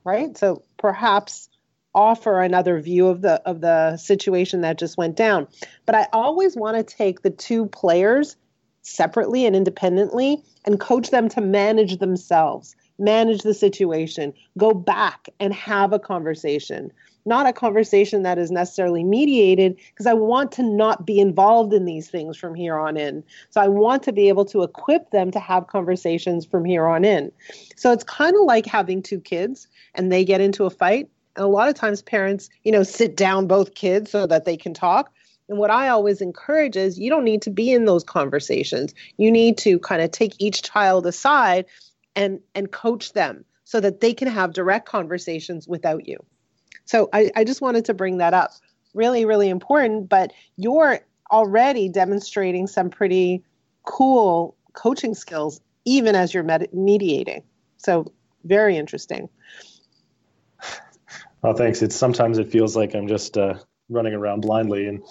Right? 0.04 0.36
So 0.36 0.62
perhaps 0.76 1.48
offer 1.94 2.40
another 2.40 2.80
view 2.80 3.08
of 3.08 3.22
the 3.22 3.42
of 3.46 3.60
the 3.60 3.96
situation 3.96 4.62
that 4.62 4.78
just 4.78 4.96
went 4.96 5.16
down. 5.16 5.46
But 5.86 5.94
I 5.94 6.08
always 6.12 6.56
want 6.56 6.76
to 6.76 6.96
take 6.96 7.22
the 7.22 7.30
two 7.30 7.66
players 7.66 8.36
separately 8.82 9.46
and 9.46 9.54
independently 9.54 10.42
and 10.64 10.80
coach 10.80 11.10
them 11.10 11.28
to 11.30 11.40
manage 11.40 11.98
themselves, 11.98 12.74
manage 12.98 13.42
the 13.42 13.54
situation, 13.54 14.32
go 14.58 14.74
back 14.74 15.28
and 15.40 15.54
have 15.54 15.92
a 15.92 15.98
conversation. 15.98 16.92
Not 17.24 17.46
a 17.46 17.52
conversation 17.52 18.24
that 18.24 18.36
is 18.36 18.50
necessarily 18.50 19.04
mediated 19.04 19.78
because 19.90 20.06
I 20.06 20.14
want 20.14 20.50
to 20.52 20.62
not 20.64 21.06
be 21.06 21.20
involved 21.20 21.72
in 21.72 21.84
these 21.84 22.10
things 22.10 22.36
from 22.36 22.52
here 22.52 22.76
on 22.76 22.96
in. 22.96 23.22
So 23.50 23.60
I 23.60 23.68
want 23.68 24.02
to 24.04 24.12
be 24.12 24.28
able 24.28 24.44
to 24.46 24.64
equip 24.64 25.12
them 25.12 25.30
to 25.30 25.38
have 25.38 25.68
conversations 25.68 26.44
from 26.44 26.64
here 26.64 26.88
on 26.88 27.04
in. 27.04 27.30
So 27.76 27.92
it's 27.92 28.02
kind 28.02 28.34
of 28.34 28.42
like 28.42 28.66
having 28.66 29.02
two 29.02 29.20
kids 29.20 29.68
and 29.94 30.10
they 30.10 30.24
get 30.24 30.40
into 30.40 30.64
a 30.64 30.70
fight 30.70 31.08
a 31.36 31.46
lot 31.46 31.68
of 31.68 31.74
times 31.74 32.02
parents, 32.02 32.50
you 32.62 32.72
know, 32.72 32.82
sit 32.82 33.16
down 33.16 33.46
both 33.46 33.74
kids 33.74 34.10
so 34.10 34.26
that 34.26 34.44
they 34.44 34.56
can 34.56 34.74
talk. 34.74 35.12
And 35.48 35.58
what 35.58 35.70
I 35.70 35.88
always 35.88 36.20
encourage 36.20 36.76
is 36.76 36.98
you 36.98 37.10
don't 37.10 37.24
need 37.24 37.42
to 37.42 37.50
be 37.50 37.72
in 37.72 37.84
those 37.84 38.04
conversations. 38.04 38.94
You 39.16 39.30
need 39.30 39.58
to 39.58 39.78
kind 39.78 40.02
of 40.02 40.10
take 40.10 40.34
each 40.38 40.62
child 40.62 41.06
aside 41.06 41.66
and 42.14 42.40
and 42.54 42.70
coach 42.70 43.12
them 43.12 43.44
so 43.64 43.80
that 43.80 44.00
they 44.00 44.14
can 44.14 44.28
have 44.28 44.52
direct 44.52 44.88
conversations 44.88 45.66
without 45.66 46.06
you. 46.06 46.18
So 46.84 47.08
I, 47.12 47.30
I 47.34 47.44
just 47.44 47.60
wanted 47.60 47.86
to 47.86 47.94
bring 47.94 48.18
that 48.18 48.34
up. 48.34 48.52
Really, 48.94 49.24
really 49.24 49.48
important. 49.48 50.08
But 50.08 50.32
you're 50.56 51.00
already 51.30 51.88
demonstrating 51.88 52.66
some 52.66 52.90
pretty 52.90 53.42
cool 53.84 54.56
coaching 54.74 55.14
skills 55.14 55.60
even 55.84 56.14
as 56.14 56.32
you're 56.32 56.44
med- 56.44 56.72
mediating. 56.72 57.42
So 57.78 58.12
very 58.44 58.76
interesting. 58.76 59.28
Oh, 61.42 61.52
thanks. 61.52 61.82
It's 61.82 61.96
sometimes 61.96 62.38
it 62.38 62.50
feels 62.50 62.76
like 62.76 62.94
I'm 62.94 63.08
just 63.08 63.36
uh, 63.36 63.54
running 63.88 64.14
around 64.14 64.40
blindly 64.40 64.86
and 64.86 65.02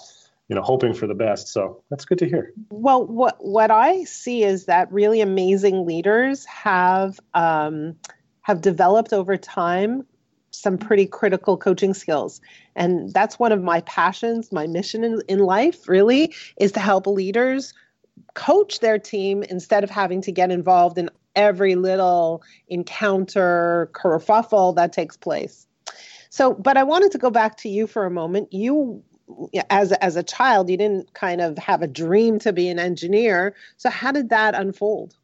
you 0.48 0.56
know 0.56 0.62
hoping 0.62 0.94
for 0.94 1.06
the 1.06 1.14
best. 1.14 1.48
So 1.48 1.82
that's 1.90 2.04
good 2.04 2.18
to 2.18 2.28
hear. 2.28 2.52
Well, 2.70 3.06
what 3.06 3.36
what 3.38 3.70
I 3.70 4.04
see 4.04 4.42
is 4.42 4.66
that 4.66 4.90
really 4.92 5.20
amazing 5.20 5.86
leaders 5.86 6.44
have 6.46 7.20
um, 7.34 7.96
have 8.42 8.60
developed 8.60 9.12
over 9.12 9.36
time 9.36 10.06
some 10.52 10.78
pretty 10.78 11.06
critical 11.06 11.56
coaching 11.56 11.94
skills. 11.94 12.40
And 12.76 13.12
that's 13.12 13.38
one 13.38 13.52
of 13.52 13.62
my 13.62 13.80
passions, 13.82 14.52
my 14.52 14.66
mission 14.66 15.02
in, 15.02 15.22
in 15.28 15.38
life 15.38 15.88
really 15.88 16.34
is 16.58 16.72
to 16.72 16.80
help 16.80 17.06
leaders 17.06 17.72
coach 18.34 18.80
their 18.80 18.98
team 18.98 19.42
instead 19.42 19.82
of 19.82 19.90
having 19.90 20.20
to 20.22 20.32
get 20.32 20.50
involved 20.50 20.98
in 20.98 21.10
every 21.34 21.74
little 21.74 22.42
encounter 22.68 23.90
kerfuffle 23.94 24.76
that 24.76 24.92
takes 24.92 25.16
place. 25.16 25.66
So, 26.32 26.54
but 26.54 26.78
I 26.78 26.84
wanted 26.84 27.12
to 27.12 27.18
go 27.18 27.28
back 27.28 27.58
to 27.58 27.68
you 27.68 27.86
for 27.86 28.06
a 28.06 28.10
moment. 28.10 28.54
You 28.54 29.04
as 29.68 29.92
as 29.92 30.16
a 30.16 30.22
child, 30.22 30.70
you 30.70 30.78
didn't 30.78 31.12
kind 31.12 31.42
of 31.42 31.58
have 31.58 31.82
a 31.82 31.86
dream 31.86 32.38
to 32.38 32.54
be 32.54 32.70
an 32.70 32.78
engineer. 32.78 33.54
So, 33.76 33.90
how 33.90 34.12
did 34.12 34.30
that 34.30 34.54
unfold? 34.54 35.14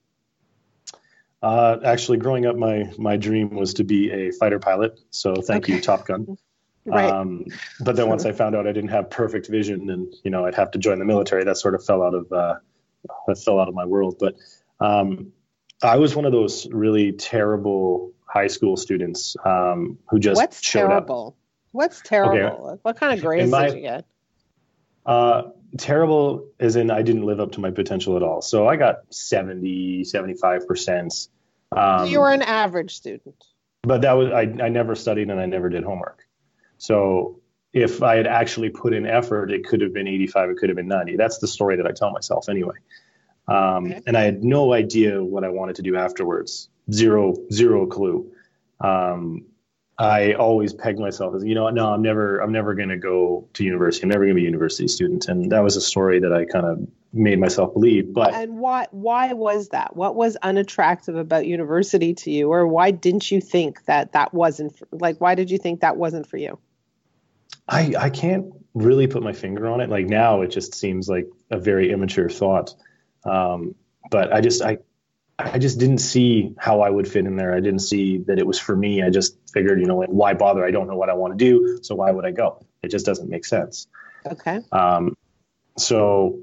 Uh, 1.43 1.79
actually, 1.83 2.19
growing 2.19 2.45
up, 2.45 2.57
my 2.57 2.93
my 2.99 3.17
dream 3.17 3.57
was 3.57 3.73
to 3.75 3.85
be 3.85 4.11
a 4.11 4.33
fighter 4.33 4.59
pilot. 4.59 5.01
So, 5.09 5.35
thank 5.37 5.65
okay. 5.65 5.77
you, 5.77 5.81
Top 5.81 6.07
Gun. 6.07 6.37
Right. 6.85 7.11
Um, 7.11 7.45
but 7.81 7.97
then 7.97 8.09
once 8.09 8.25
I 8.25 8.33
found 8.33 8.57
out 8.57 8.67
I 8.67 8.73
didn't 8.73 8.89
have 8.89 9.11
perfect 9.11 9.47
vision 9.49 9.91
and, 9.91 10.11
you 10.25 10.31
know, 10.31 10.47
I'd 10.47 10.55
have 10.55 10.71
to 10.71 10.79
join 10.79 10.99
the 10.99 11.05
military, 11.05 11.45
that 11.45 11.59
sort 11.59 11.75
of 11.75 11.85
fell 11.85 12.03
out 12.03 12.15
of, 12.15 12.33
uh, 12.33 12.55
that 13.27 13.37
fell 13.37 13.61
out 13.61 13.69
of 13.69 13.75
my 13.75 13.85
world. 13.85 14.17
But 14.19 14.37
um, 14.81 15.31
I 15.83 15.97
was 15.99 16.17
one 16.17 16.25
of 16.25 16.33
those 16.33 16.67
really 16.71 17.13
terrible 17.13 18.15
high 18.29 18.47
school 18.47 18.77
students 18.77 19.37
um, 19.45 19.99
who 20.11 20.19
just 20.19 20.37
What's 20.41 20.63
showed 20.63 20.89
terrible? 20.89 21.29
up. 21.29 21.45
What's 21.73 22.01
terrible? 22.03 22.79
What 22.83 22.97
kind 22.97 23.13
of 23.15 23.25
grades 23.25 23.51
my- 23.51 23.67
did 23.67 23.75
you 23.77 23.81
get? 23.83 24.05
Uh, 25.07 25.43
terrible 25.79 26.47
as 26.61 26.77
in 26.77 26.91
I 26.91 27.03
didn't 27.03 27.25
live 27.25 27.41
up 27.41 27.53
to 27.53 27.61
my 27.61 27.71
potential 27.71 28.17
at 28.17 28.23
all. 28.23 28.43
So 28.43 28.69
I 28.69 28.77
got 28.77 29.13
70, 29.15 30.03
75%. 30.05 31.29
Um, 31.73 32.07
you 32.09 32.21
were 32.21 32.31
an 32.31 32.43
average 32.43 32.95
student. 32.95 33.35
but 33.83 34.03
that 34.03 34.13
was 34.13 34.31
I, 34.33 34.43
I 34.43 34.69
never 34.69 34.95
studied 34.95 35.31
and 35.31 35.41
I 35.41 35.47
never 35.47 35.69
did 35.69 35.85
homework. 35.85 36.27
So 36.79 37.41
if 37.73 38.03
I 38.03 38.17
had 38.17 38.27
actually 38.27 38.71
put 38.71 38.93
in 38.95 39.07
effort, 39.07 39.51
it 39.51 39.65
could 39.65 39.81
have 39.83 39.93
been 39.93 40.09
85, 40.09 40.51
it 40.51 40.57
could 40.59 40.69
have 40.71 40.77
been 40.77 40.89
90. 40.89 41.17
That's 41.17 41.39
the 41.39 41.47
story 41.49 41.77
that 41.77 41.87
I 41.87 41.93
tell 41.93 42.11
myself 42.11 42.49
anyway. 42.49 42.77
Um, 43.47 43.87
Okay. 43.87 44.01
And 44.07 44.17
I 44.17 44.23
had 44.23 44.43
no 44.45 44.73
idea 44.73 45.23
what 45.23 45.45
I 45.45 45.49
wanted 45.49 45.77
to 45.77 45.83
do 45.83 45.97
afterwards. 45.97 46.69
Zero, 46.91 47.35
zero 47.53 47.87
clue. 47.87 48.33
Um, 48.81 49.45
I 49.99 50.35
always 50.35 50.73
pegged 50.73 51.01
myself 51.01 51.35
as, 51.35 51.45
you 51.45 51.57
know, 51.57 51.69
no, 51.71 51.93
I'm 51.93 52.03
never, 52.03 52.39
I'm 52.39 52.53
never 52.53 52.75
going 52.75 52.91
to 52.91 52.97
go 52.97 53.49
to 53.55 53.65
university. 53.65 54.05
I'm 54.05 54.11
never 54.11 54.25
going 54.25 54.37
to 54.37 54.41
be 54.41 54.43
a 54.43 54.45
university 54.45 54.87
student. 54.87 55.27
And 55.27 55.51
that 55.51 55.65
was 55.65 55.77
a 55.77 55.81
story 55.81 56.21
that 56.21 56.33
I 56.33 56.45
kind 56.45 56.65
of 56.65 56.87
made 57.13 57.41
myself 57.41 57.73
believe. 57.73 58.15
But 58.15 58.33
And 58.33 58.59
why 58.59 58.87
why 58.93 59.33
was 59.33 59.71
that? 59.71 59.97
What 59.97 60.15
was 60.15 60.37
unattractive 60.37 61.17
about 61.17 61.47
university 61.47 62.15
to 62.15 62.31
you 62.31 62.53
or 62.53 62.67
why 62.69 62.93
didn't 62.93 63.31
you 63.31 63.41
think 63.41 63.85
that 63.87 64.13
that 64.13 64.33
wasn't 64.33 64.79
for, 64.79 64.87
like 64.93 65.21
why 65.21 65.35
did 65.35 65.51
you 65.51 65.59
think 65.59 65.81
that 65.81 65.97
wasn't 65.97 66.29
for 66.29 66.37
you? 66.37 66.59
I, 67.67 67.95
I 67.99 68.11
can't 68.11 68.53
really 68.75 69.09
put 69.09 69.23
my 69.23 69.33
finger 69.33 69.69
on 69.69 69.81
it. 69.81 69.91
Like 69.91 70.07
now, 70.07 70.43
it 70.43 70.49
just 70.49 70.75
seems 70.75 71.09
like 71.09 71.27
a 71.51 71.59
very 71.59 71.91
immature 71.91 72.31
thought. 72.31 72.75
Um, 73.25 73.75
but 74.11 74.33
I 74.33 74.41
just 74.41 74.63
I 74.63 74.79
I 75.39 75.59
just 75.59 75.79
didn't 75.79 75.99
see 75.99 76.55
how 76.59 76.81
I 76.81 76.91
would 76.91 77.07
fit 77.07 77.25
in 77.25 77.37
there. 77.37 77.55
I 77.55 77.61
didn't 77.61 77.81
see 77.81 78.19
that 78.27 78.39
it 78.39 78.47
was 78.47 78.59
for 78.59 78.75
me. 78.75 79.03
I 79.03 79.11
just 79.11 79.37
figured, 79.53 79.81
you 79.81 79.87
know, 79.87 79.99
like 79.99 80.09
why 80.09 80.35
bother? 80.35 80.65
I 80.65 80.73
don't 80.73 80.89
know 80.89 80.97
what 80.97 81.11
I 81.11 81.15
want 81.15 81.39
to 81.39 81.45
do, 81.45 81.79
so 81.83 81.95
why 81.95 82.11
would 82.11 82.25
I 82.25 82.33
go? 82.33 82.67
It 82.83 82.91
just 82.91 83.07
doesn't 83.07 83.29
make 83.29 83.45
sense. 83.45 83.87
Okay. 84.27 84.61
Um, 84.73 85.17
so, 85.77 86.41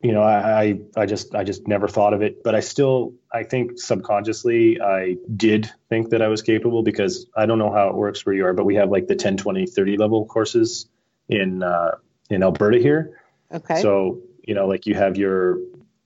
you 0.00 0.12
know, 0.12 0.22
I, 0.22 0.80
I 0.96 1.04
just 1.04 1.34
I 1.34 1.44
just 1.44 1.68
never 1.68 1.88
thought 1.88 2.14
of 2.14 2.22
it. 2.22 2.42
But 2.42 2.54
I 2.54 2.60
still 2.60 3.14
I 3.30 3.42
think 3.42 3.78
subconsciously 3.78 4.80
I 4.80 5.16
did 5.36 5.70
think 5.90 6.10
that 6.10 6.22
I 6.22 6.28
was 6.28 6.40
capable 6.40 6.82
because 6.82 7.26
I 7.36 7.44
don't 7.44 7.58
know 7.58 7.70
how 7.70 7.88
it 7.88 7.94
works 7.94 8.24
where 8.24 8.34
you 8.34 8.46
are, 8.46 8.54
but 8.54 8.64
we 8.64 8.76
have 8.76 8.90
like 8.90 9.08
the 9.08 9.14
10, 9.14 9.36
20, 9.36 9.66
30 9.66 9.96
level 9.98 10.24
courses 10.24 10.88
in 11.28 11.62
uh, 11.62 11.96
in 12.30 12.42
Alberta 12.42 12.78
here. 12.78 13.20
Okay. 13.52 13.80
So, 13.82 14.20
you 14.42 14.54
know, 14.54 14.66
like 14.66 14.86
you 14.86 14.94
have 14.94 15.16
your, 15.16 15.58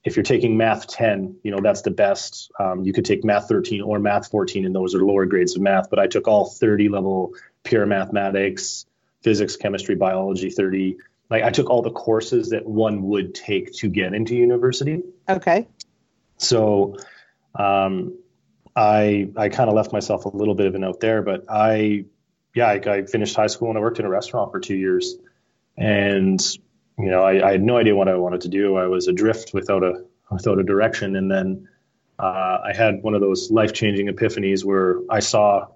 if 0.06 0.14
you're 0.14 0.22
taking 0.22 0.56
math 0.56 0.86
10, 0.86 1.40
you 1.42 1.50
know, 1.50 1.58
that's 1.60 1.82
the 1.82 1.90
best. 1.90 2.52
Um, 2.60 2.84
you 2.84 2.92
could 2.92 3.04
take 3.04 3.24
math 3.24 3.48
13 3.48 3.82
or 3.82 3.98
math 3.98 4.30
14, 4.30 4.64
and 4.64 4.72
those 4.72 4.94
are 4.94 5.00
lower 5.04 5.26
grades 5.26 5.56
of 5.56 5.62
math. 5.62 5.90
But 5.90 5.98
I 5.98 6.06
took 6.06 6.28
all 6.28 6.44
30 6.48 6.88
level 6.88 7.34
pure 7.64 7.84
mathematics, 7.86 8.86
physics, 9.22 9.56
chemistry, 9.56 9.96
biology 9.96 10.48
30. 10.48 10.98
Like 11.28 11.42
I 11.42 11.50
took 11.50 11.70
all 11.70 11.82
the 11.82 11.90
courses 11.90 12.50
that 12.50 12.64
one 12.64 13.02
would 13.02 13.34
take 13.34 13.72
to 13.78 13.88
get 13.88 14.14
into 14.14 14.36
university. 14.36 15.02
okay. 15.28 15.66
So, 16.38 16.98
um, 17.56 18.16
I 18.76 19.30
I 19.36 19.48
kind 19.48 19.68
of 19.68 19.74
left 19.74 19.92
myself 19.92 20.24
a 20.26 20.28
little 20.28 20.54
bit 20.54 20.66
of 20.66 20.76
a 20.76 20.78
note 20.78 21.00
there, 21.00 21.22
but 21.22 21.46
I, 21.48 22.04
yeah, 22.54 22.68
I, 22.68 22.74
I 22.74 23.06
finished 23.06 23.34
high 23.34 23.46
school 23.48 23.70
and 23.70 23.78
I 23.78 23.80
worked 23.80 23.98
in 23.98 24.04
a 24.04 24.10
restaurant 24.10 24.52
for 24.52 24.60
two 24.60 24.76
years, 24.76 25.16
and 25.76 26.40
you 26.98 27.10
know 27.10 27.22
I, 27.22 27.48
I 27.48 27.52
had 27.52 27.62
no 27.62 27.76
idea 27.76 27.94
what 27.94 28.08
I 28.08 28.14
wanted 28.16 28.42
to 28.42 28.48
do. 28.48 28.76
I 28.76 28.86
was 28.86 29.08
adrift 29.08 29.52
without 29.54 29.82
a 29.82 30.04
without 30.30 30.58
a 30.58 30.62
direction, 30.62 31.16
and 31.16 31.30
then 31.30 31.68
uh, 32.18 32.58
I 32.64 32.72
had 32.74 33.02
one 33.02 33.14
of 33.14 33.20
those 33.20 33.50
life 33.50 33.72
changing 33.72 34.08
epiphanies 34.08 34.64
where 34.64 35.00
I 35.10 35.20
saw 35.20 35.68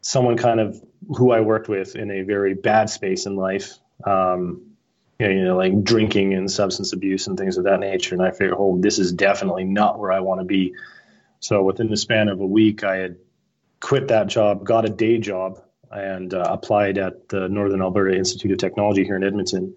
someone 0.00 0.36
kind 0.36 0.60
of 0.60 0.80
who 1.16 1.32
I 1.32 1.40
worked 1.40 1.68
with 1.68 1.96
in 1.96 2.10
a 2.10 2.22
very 2.22 2.54
bad 2.54 2.90
space 2.90 3.26
in 3.26 3.36
life. 3.36 3.78
Um, 4.04 4.62
you 5.18 5.44
know, 5.44 5.56
like 5.56 5.84
drinking 5.84 6.34
and 6.34 6.50
substance 6.50 6.92
abuse 6.92 7.28
and 7.28 7.38
things 7.38 7.56
of 7.56 7.64
that 7.64 7.78
nature. 7.78 8.14
And 8.14 8.24
I 8.24 8.32
figured, 8.32 8.54
oh, 8.58 8.80
this 8.80 8.98
is 8.98 9.12
definitely 9.12 9.62
not 9.62 9.98
where 9.98 10.10
I 10.10 10.18
want 10.18 10.40
to 10.40 10.44
be. 10.44 10.74
So 11.38 11.62
within 11.62 11.88
the 11.88 11.96
span 11.96 12.28
of 12.28 12.40
a 12.40 12.46
week, 12.46 12.82
I 12.82 12.96
had 12.96 13.16
quit 13.78 14.08
that 14.08 14.26
job, 14.26 14.64
got 14.64 14.84
a 14.84 14.88
day 14.88 15.18
job, 15.18 15.62
and 15.90 16.32
uh, 16.34 16.44
applied 16.48 16.98
at 16.98 17.28
the 17.28 17.48
Northern 17.48 17.82
Alberta 17.82 18.16
Institute 18.16 18.50
of 18.52 18.58
Technology 18.58 19.04
here 19.04 19.16
in 19.16 19.22
Edmonton 19.22 19.74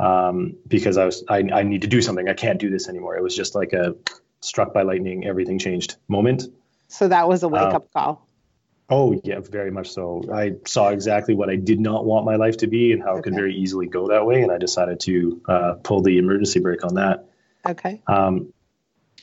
um, 0.00 0.56
because 0.66 0.96
I 0.96 1.04
was 1.04 1.22
I, 1.28 1.38
I 1.52 1.62
need 1.62 1.82
to 1.82 1.88
do 1.88 2.00
something. 2.00 2.28
I 2.28 2.34
can't 2.34 2.58
do 2.58 2.70
this 2.70 2.88
anymore. 2.88 3.16
It 3.16 3.22
was 3.22 3.36
just 3.36 3.54
like 3.54 3.72
a 3.72 3.94
struck 4.40 4.72
by 4.72 4.82
lightning, 4.82 5.26
everything 5.26 5.58
changed 5.58 5.96
moment. 6.08 6.44
So 6.88 7.08
that 7.08 7.28
was 7.28 7.42
a 7.42 7.48
wake 7.48 7.62
Uh, 7.62 7.76
up 7.76 7.92
call. 7.92 8.26
Oh 8.88 9.20
yeah, 9.22 9.40
very 9.40 9.70
much 9.70 9.90
so. 9.90 10.22
I 10.32 10.54
saw 10.66 10.88
exactly 10.88 11.34
what 11.34 11.48
I 11.50 11.56
did 11.56 11.78
not 11.78 12.04
want 12.04 12.24
my 12.24 12.36
life 12.36 12.56
to 12.58 12.66
be 12.66 12.92
and 12.92 13.02
how 13.02 13.16
it 13.16 13.22
could 13.22 13.34
very 13.34 13.54
easily 13.54 13.86
go 13.86 14.08
that 14.08 14.26
way, 14.26 14.42
and 14.42 14.50
I 14.50 14.58
decided 14.58 14.98
to 15.00 15.40
uh, 15.46 15.74
pull 15.84 16.02
the 16.02 16.18
emergency 16.18 16.58
brake 16.60 16.84
on 16.84 16.94
that. 16.94 17.28
Okay. 17.64 18.02
Um, 18.08 18.52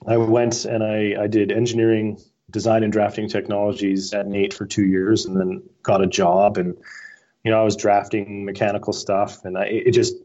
I 0.08 0.18
went 0.18 0.64
and 0.66 0.84
I, 0.84 1.24
I 1.24 1.28
did 1.28 1.52
engineering, 1.52 2.18
design, 2.52 2.84
and 2.84 2.94
drafting 2.94 3.28
technologies 3.28 4.14
at 4.14 4.28
NAIT 4.28 4.54
for 4.54 4.66
two 4.66 4.86
years, 4.86 5.26
and 5.26 5.38
then 5.38 5.64
got 5.82 6.02
a 6.02 6.08
job. 6.08 6.58
And 6.58 6.78
you 7.44 7.52
know, 7.52 7.60
I 7.60 7.64
was 7.64 7.76
drafting 7.76 8.46
mechanical 8.46 8.94
stuff, 8.94 9.44
and 9.44 9.58
I, 9.58 9.66
it 9.66 9.92
just 9.92 10.16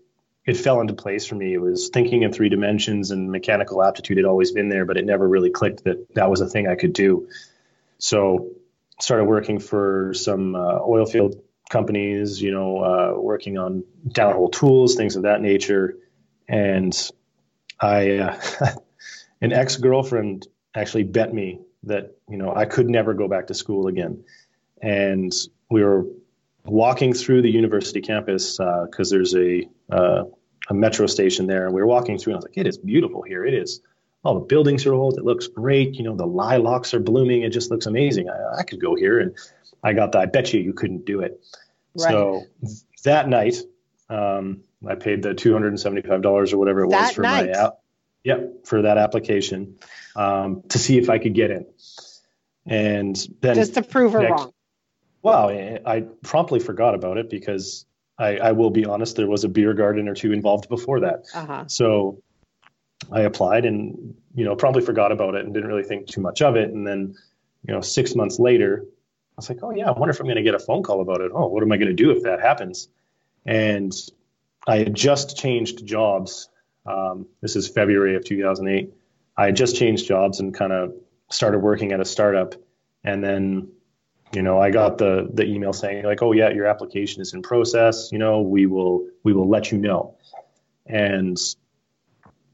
it 0.45 0.57
fell 0.57 0.81
into 0.81 0.95
place 0.95 1.27
for 1.27 1.37
me. 1.37 1.55
It 1.55 1.61
was 1.61 1.91
thinking 1.91 2.23
in 2.23 2.33
three 2.33 2.49
dimensions, 2.49 3.11
and 3.11 3.31
mechanical 3.31 3.83
aptitude 3.83 4.17
had 4.17 4.27
always 4.27 4.53
been 4.53 4.69
there, 4.69 4.85
but 4.85 4.97
it 4.97 5.05
never 5.05 5.29
really 5.29 5.51
clicked 5.51 5.85
that 5.85 6.15
that 6.15 6.31
was 6.31 6.41
a 6.41 6.49
thing 6.49 6.67
I 6.67 6.75
could 6.75 6.93
do. 6.93 7.29
So, 7.99 8.51
started 9.01 9.25
working 9.25 9.61
for 9.61 10.13
some 10.15 10.57
uh, 10.57 10.81
oil 10.81 11.07
field 11.07 11.37
companies. 11.71 12.43
You 12.43 12.51
know, 12.51 12.79
uh, 12.79 13.21
working 13.21 13.57
on 13.57 13.85
downhole 14.09 14.51
tools, 14.51 14.97
things 14.97 15.15
of 15.15 15.23
that 15.23 15.41
nature, 15.41 15.97
and 16.49 16.93
I, 17.81 18.19
uh, 18.19 18.41
an 19.41 19.53
ex 19.53 19.77
girlfriend 19.77 20.49
actually 20.75 21.05
bet 21.05 21.33
me 21.33 21.61
that 21.85 22.17
you 22.29 22.37
know 22.37 22.53
I 22.55 22.65
could 22.65 22.89
never 22.89 23.15
go 23.15 23.29
back 23.29 23.47
to 23.47 23.55
school 23.55 23.87
again, 23.87 24.25
and 24.81 25.33
we 25.71 25.85
were 25.85 26.07
walking 26.65 27.13
through 27.13 27.43
the 27.43 27.51
university 27.51 28.01
campus 28.01 28.59
because 28.59 29.11
there's 29.11 29.35
a 29.35 29.69
uh, 29.91 30.25
a 30.69 30.75
metro 30.75 31.07
station 31.07 31.47
there, 31.47 31.67
and 31.67 31.75
we 31.75 31.81
were 31.81 31.87
walking 31.87 32.19
through, 32.19 32.35
and 32.35 32.37
I 32.37 32.39
was 32.39 32.45
like, 32.45 32.59
"It 32.59 32.67
is 32.67 32.79
beautiful 32.79 33.23
here. 33.23 33.45
It 33.45 33.55
is." 33.55 33.81
All 34.25 34.35
the 34.35 34.47
buildings 34.47 34.87
are 34.87 34.95
old. 34.95 35.19
It 35.19 35.25
looks 35.25 35.49
great. 35.49 35.95
You 35.97 36.05
know, 36.05 36.15
the 36.15 36.27
lilacs 36.27 36.95
are 36.95 37.01
blooming. 37.01 37.43
It 37.43 37.51
just 37.51 37.73
looks 37.73 37.87
amazing. 37.87 38.31
I, 38.31 38.61
I 38.61 38.63
could 38.63 38.81
go 38.81 38.95
here, 38.95 39.19
and 39.19 39.37
I 39.83 39.93
got 39.93 40.13
that. 40.13 40.21
I 40.21 40.27
bet 40.27 40.53
you 40.53 40.61
you 40.61 40.73
couldn't 40.73 41.05
do 41.05 41.21
it. 41.21 41.41
Right. 41.97 42.13
So 42.13 42.45
that 43.03 43.29
night, 43.29 43.57
um, 44.09 44.61
I 44.87 44.95
paid 44.95 45.23
the 45.23 45.35
two 45.35 45.53
hundred 45.53 45.69
and 45.69 45.81
seventy-five 45.81 46.23
dollars 46.23 46.53
or 46.53 46.59
whatever 46.59 46.83
it 46.83 46.89
was 46.89 47.13
for 47.13 47.23
night? 47.23 47.51
my 47.51 47.59
app. 47.59 47.79
Yep, 48.25 48.67
for 48.67 48.83
that 48.83 48.99
application 48.99 49.79
um, 50.15 50.63
to 50.69 50.79
see 50.79 50.97
if 50.97 51.11
I 51.11 51.19
could 51.19 51.35
get 51.35 51.51
in. 51.51 51.67
And 52.65 53.17
then, 53.41 53.57
Just 53.57 53.75
to 53.75 53.83
prove 53.83 54.13
her 54.13 54.21
next- 54.21 54.31
wrong. 54.31 54.53
Wow, 55.23 55.49
I 55.49 56.05
promptly 56.23 56.61
forgot 56.61 56.95
about 56.95 57.17
it 57.17 57.31
because 57.31 57.87
I, 58.19 58.37
I 58.39 58.53
will 58.53 58.71
be 58.71 58.85
honest, 58.85 59.17
there 59.17 59.27
was 59.27 59.45
a 59.45 59.49
beer 59.49 59.73
garden 59.75 60.09
or 60.09 60.15
two 60.15 60.33
involved 60.33 60.69
before 60.69 61.01
that. 61.01 61.25
Uh 61.35 61.47
huh. 61.47 61.65
So 61.69 62.23
I 63.11 63.23
applied 63.23 63.65
and, 63.65 64.15
you 64.35 64.45
know, 64.45 64.55
probably 64.55 64.83
forgot 64.83 65.13
about 65.13 65.35
it 65.35 65.45
and 65.45 65.55
didn't 65.55 65.69
really 65.69 65.85
think 65.85 66.07
too 66.07 66.21
much 66.21 66.43
of 66.43 66.57
it. 66.57 66.71
And 66.71 66.87
then, 66.87 67.15
you 67.67 67.73
know, 67.73 67.81
six 67.81 68.15
months 68.15 68.39
later, 68.39 68.85
I 68.85 69.35
was 69.37 69.49
like, 69.49 69.59
oh, 69.63 69.71
yeah, 69.71 69.89
I 69.89 69.93
wonder 69.93 70.11
if 70.11 70.21
I'm 70.21 70.27
going 70.27 70.37
to 70.37 70.43
get 70.43 70.55
a 70.55 70.59
phone 70.59 70.83
call 70.83 71.01
about 71.01 71.21
it. 71.21 71.33
Oh, 71.35 71.47
what 71.47 71.63
am 71.63 71.73
I 71.73 71.77
going 71.79 71.89
to 71.89 71.95
do 71.95 72.11
if 72.11 72.23
that 72.25 72.41
happens? 72.41 72.89
And 73.47 73.93
I 74.67 74.79
had 74.79 74.95
just 74.95 75.37
changed 75.37 75.85
jobs. 75.87 76.49
Um, 76.87 77.27
this 77.41 77.57
is 77.57 77.69
February 77.69 78.15
of 78.15 78.25
2008. 78.25 78.93
I 79.37 79.47
had 79.47 79.57
just 79.57 79.77
changed 79.77 80.07
jobs 80.07 80.41
and 80.41 80.55
kind 80.55 80.73
of 80.73 80.95
started 81.31 81.61
working 81.61 81.93
at 81.93 82.01
a 82.01 82.05
startup. 82.05 82.55
And 83.05 83.25
then, 83.25 83.69
you 84.35 84.43
know, 84.43 84.61
I 84.61 84.71
got 84.71 84.99
the 84.99 85.29
the 85.33 85.45
email 85.45 85.73
saying 85.73 86.05
like, 86.05 86.23
oh 86.23 86.33
yeah, 86.33 86.51
your 86.51 86.67
application 86.67 87.21
is 87.21 87.35
in 87.35 87.43
process. 87.43 88.11
You 88.13 88.19
know, 88.19 88.41
we 88.41 88.67
will 88.67 89.07
we 89.23 89.33
will 89.33 89.49
let 89.49 89.71
you 89.71 89.79
know. 89.79 90.17
And 90.87 91.39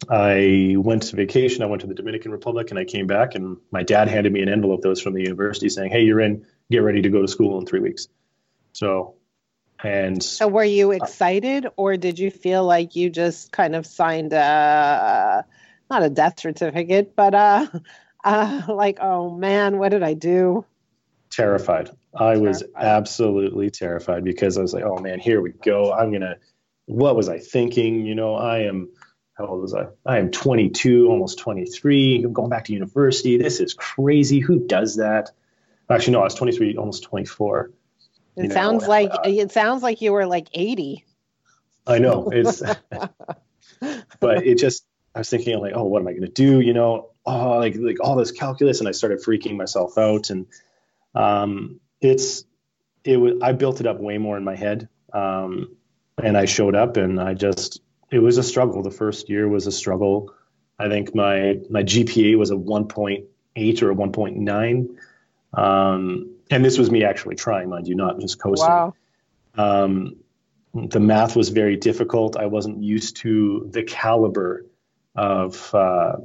I 0.08 0.74
went 0.78 1.04
to 1.04 1.16
vacation. 1.16 1.62
I 1.62 1.66
went 1.66 1.80
to 1.82 1.86
the 1.86 1.94
Dominican 1.94 2.30
Republic 2.30 2.70
and 2.70 2.78
I 2.78 2.84
came 2.84 3.06
back 3.06 3.34
and 3.34 3.56
my 3.70 3.82
dad 3.82 4.08
handed 4.08 4.32
me 4.32 4.42
an 4.42 4.48
envelope 4.48 4.82
that 4.82 4.88
was 4.88 5.00
from 5.00 5.14
the 5.14 5.22
university 5.22 5.68
saying, 5.68 5.90
Hey, 5.90 6.02
you're 6.02 6.20
in, 6.20 6.46
get 6.70 6.78
ready 6.78 7.02
to 7.02 7.08
go 7.08 7.20
to 7.22 7.28
school 7.28 7.58
in 7.58 7.66
three 7.66 7.80
weeks. 7.80 8.08
So, 8.72 9.16
and 9.82 10.22
So 10.22 10.48
were 10.48 10.64
you 10.64 10.92
excited 10.92 11.66
or 11.76 11.96
did 11.96 12.18
you 12.18 12.30
feel 12.30 12.64
like 12.64 12.96
you 12.96 13.10
just 13.10 13.52
kind 13.52 13.74
of 13.74 13.86
signed 13.86 14.32
a 14.32 15.44
not 15.90 16.02
a 16.02 16.10
death 16.10 16.40
certificate, 16.40 17.14
but 17.16 17.34
uh, 17.34 17.66
uh 18.24 18.62
like, 18.68 18.98
oh 19.00 19.30
man, 19.30 19.78
what 19.78 19.90
did 19.90 20.02
I 20.02 20.14
do? 20.14 20.64
Terrified. 21.38 21.90
I 22.14 22.36
was 22.36 22.64
absolutely 22.76 23.70
terrified 23.70 24.24
because 24.24 24.58
I 24.58 24.62
was 24.62 24.74
like, 24.74 24.84
oh 24.84 24.98
man, 24.98 25.20
here 25.20 25.40
we 25.40 25.52
go. 25.52 25.92
I'm 25.92 26.12
gonna. 26.12 26.36
What 26.86 27.16
was 27.16 27.28
I 27.28 27.38
thinking? 27.38 28.04
You 28.04 28.14
know, 28.14 28.34
I 28.34 28.60
am. 28.60 28.88
How 29.34 29.46
old 29.46 29.62
was 29.62 29.72
I? 29.72 29.86
I 30.04 30.18
am 30.18 30.32
22, 30.32 31.06
almost 31.06 31.38
23. 31.38 32.24
I'm 32.24 32.32
going 32.32 32.50
back 32.50 32.64
to 32.64 32.72
university. 32.72 33.38
This 33.38 33.60
is 33.60 33.72
crazy. 33.72 34.40
Who 34.40 34.66
does 34.66 34.96
that? 34.96 35.30
Actually, 35.88 36.14
no, 36.14 36.20
I 36.20 36.24
was 36.24 36.34
23, 36.34 36.76
almost 36.76 37.04
24. 37.04 37.70
It 38.36 38.52
sounds 38.52 38.82
know, 38.82 38.88
like 38.88 39.10
uh, 39.10 39.20
it 39.24 39.52
sounds 39.52 39.82
like 39.82 40.02
you 40.02 40.12
were 40.12 40.26
like 40.26 40.48
80. 40.52 41.04
I 41.86 41.98
know 41.98 42.30
it's, 42.30 42.60
but 44.20 44.44
it 44.44 44.58
just 44.58 44.84
I 45.14 45.20
was 45.20 45.30
thinking 45.30 45.60
like, 45.60 45.72
oh, 45.74 45.84
what 45.84 46.00
am 46.00 46.08
I 46.08 46.12
going 46.12 46.22
to 46.22 46.28
do? 46.28 46.60
You 46.60 46.74
know, 46.74 47.10
oh, 47.24 47.58
like 47.58 47.76
like 47.76 47.98
all 48.00 48.16
this 48.16 48.32
calculus, 48.32 48.80
and 48.80 48.88
I 48.88 48.92
started 48.92 49.20
freaking 49.20 49.56
myself 49.56 49.96
out. 49.98 50.30
And 50.30 50.46
um, 51.14 51.80
it's 52.00 52.44
it 53.04 53.16
was 53.16 53.34
I 53.42 53.52
built 53.52 53.80
it 53.80 53.86
up 53.86 54.00
way 54.00 54.18
more 54.18 54.36
in 54.36 54.44
my 54.44 54.56
head, 54.56 54.88
um, 55.12 55.76
and 56.22 56.36
I 56.36 56.44
showed 56.44 56.74
up, 56.74 56.96
and 56.96 57.20
I 57.20 57.34
just 57.34 57.80
it 58.10 58.18
was 58.18 58.38
a 58.38 58.42
struggle. 58.42 58.82
The 58.82 58.90
first 58.90 59.28
year 59.28 59.48
was 59.48 59.66
a 59.66 59.72
struggle. 59.72 60.32
I 60.78 60.88
think 60.88 61.14
my 61.14 61.60
my 61.70 61.82
GPA 61.82 62.36
was 62.38 62.50
a 62.50 62.54
1.8 62.54 63.82
or 63.82 63.90
a 63.90 63.94
1.9. 63.94 64.88
Um, 65.54 66.36
and 66.50 66.64
this 66.64 66.78
was 66.78 66.90
me 66.90 67.04
actually 67.04 67.34
trying, 67.34 67.68
mind 67.68 67.88
you, 67.88 67.94
not 67.94 68.20
just 68.20 68.40
coasting. 68.40 68.68
Wow. 68.68 68.94
Um, 69.54 70.16
the 70.74 71.00
math 71.00 71.34
was 71.34 71.48
very 71.48 71.76
difficult. 71.76 72.36
I 72.36 72.46
wasn't 72.46 72.82
used 72.82 73.16
to 73.18 73.68
the 73.70 73.82
caliber 73.82 74.66
of 75.16 75.74
uh, 75.74 76.16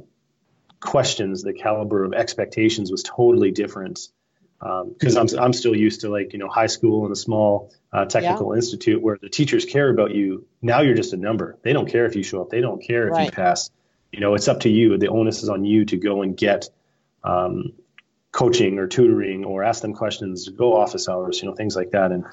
questions, 0.80 1.42
the 1.42 1.52
caliber 1.52 2.04
of 2.04 2.12
expectations 2.12 2.90
was 2.90 3.02
totally 3.02 3.50
different. 3.50 4.08
Because 4.58 5.16
um, 5.16 5.28
I'm, 5.28 5.44
I'm 5.46 5.52
still 5.52 5.76
used 5.76 6.02
to 6.02 6.08
like 6.08 6.32
you 6.32 6.38
know 6.38 6.48
high 6.48 6.66
school 6.66 7.04
and 7.04 7.12
a 7.12 7.16
small 7.16 7.72
uh, 7.92 8.06
technical 8.06 8.52
yeah. 8.52 8.56
institute 8.56 9.02
where 9.02 9.18
the 9.20 9.28
teachers 9.28 9.64
care 9.64 9.90
about 9.90 10.14
you. 10.14 10.46
Now 10.62 10.80
you're 10.80 10.94
just 10.94 11.12
a 11.12 11.16
number. 11.16 11.58
They 11.62 11.72
don't 11.72 11.88
care 11.88 12.06
if 12.06 12.16
you 12.16 12.22
show 12.22 12.40
up. 12.40 12.50
They 12.50 12.60
don't 12.60 12.82
care 12.82 13.08
if 13.08 13.12
right. 13.12 13.26
you 13.26 13.30
pass. 13.30 13.70
You 14.12 14.20
know 14.20 14.34
it's 14.34 14.48
up 14.48 14.60
to 14.60 14.70
you. 14.70 14.96
The 14.96 15.08
onus 15.08 15.42
is 15.42 15.48
on 15.48 15.64
you 15.64 15.84
to 15.86 15.96
go 15.96 16.22
and 16.22 16.36
get 16.36 16.68
um, 17.22 17.72
coaching 18.32 18.78
or 18.78 18.86
tutoring 18.86 19.44
or 19.44 19.62
ask 19.62 19.82
them 19.82 19.94
questions, 19.94 20.48
go 20.48 20.76
office 20.76 21.08
hours, 21.08 21.42
you 21.42 21.48
know 21.48 21.54
things 21.54 21.76
like 21.76 21.92
that. 21.92 22.12
And 22.12 22.24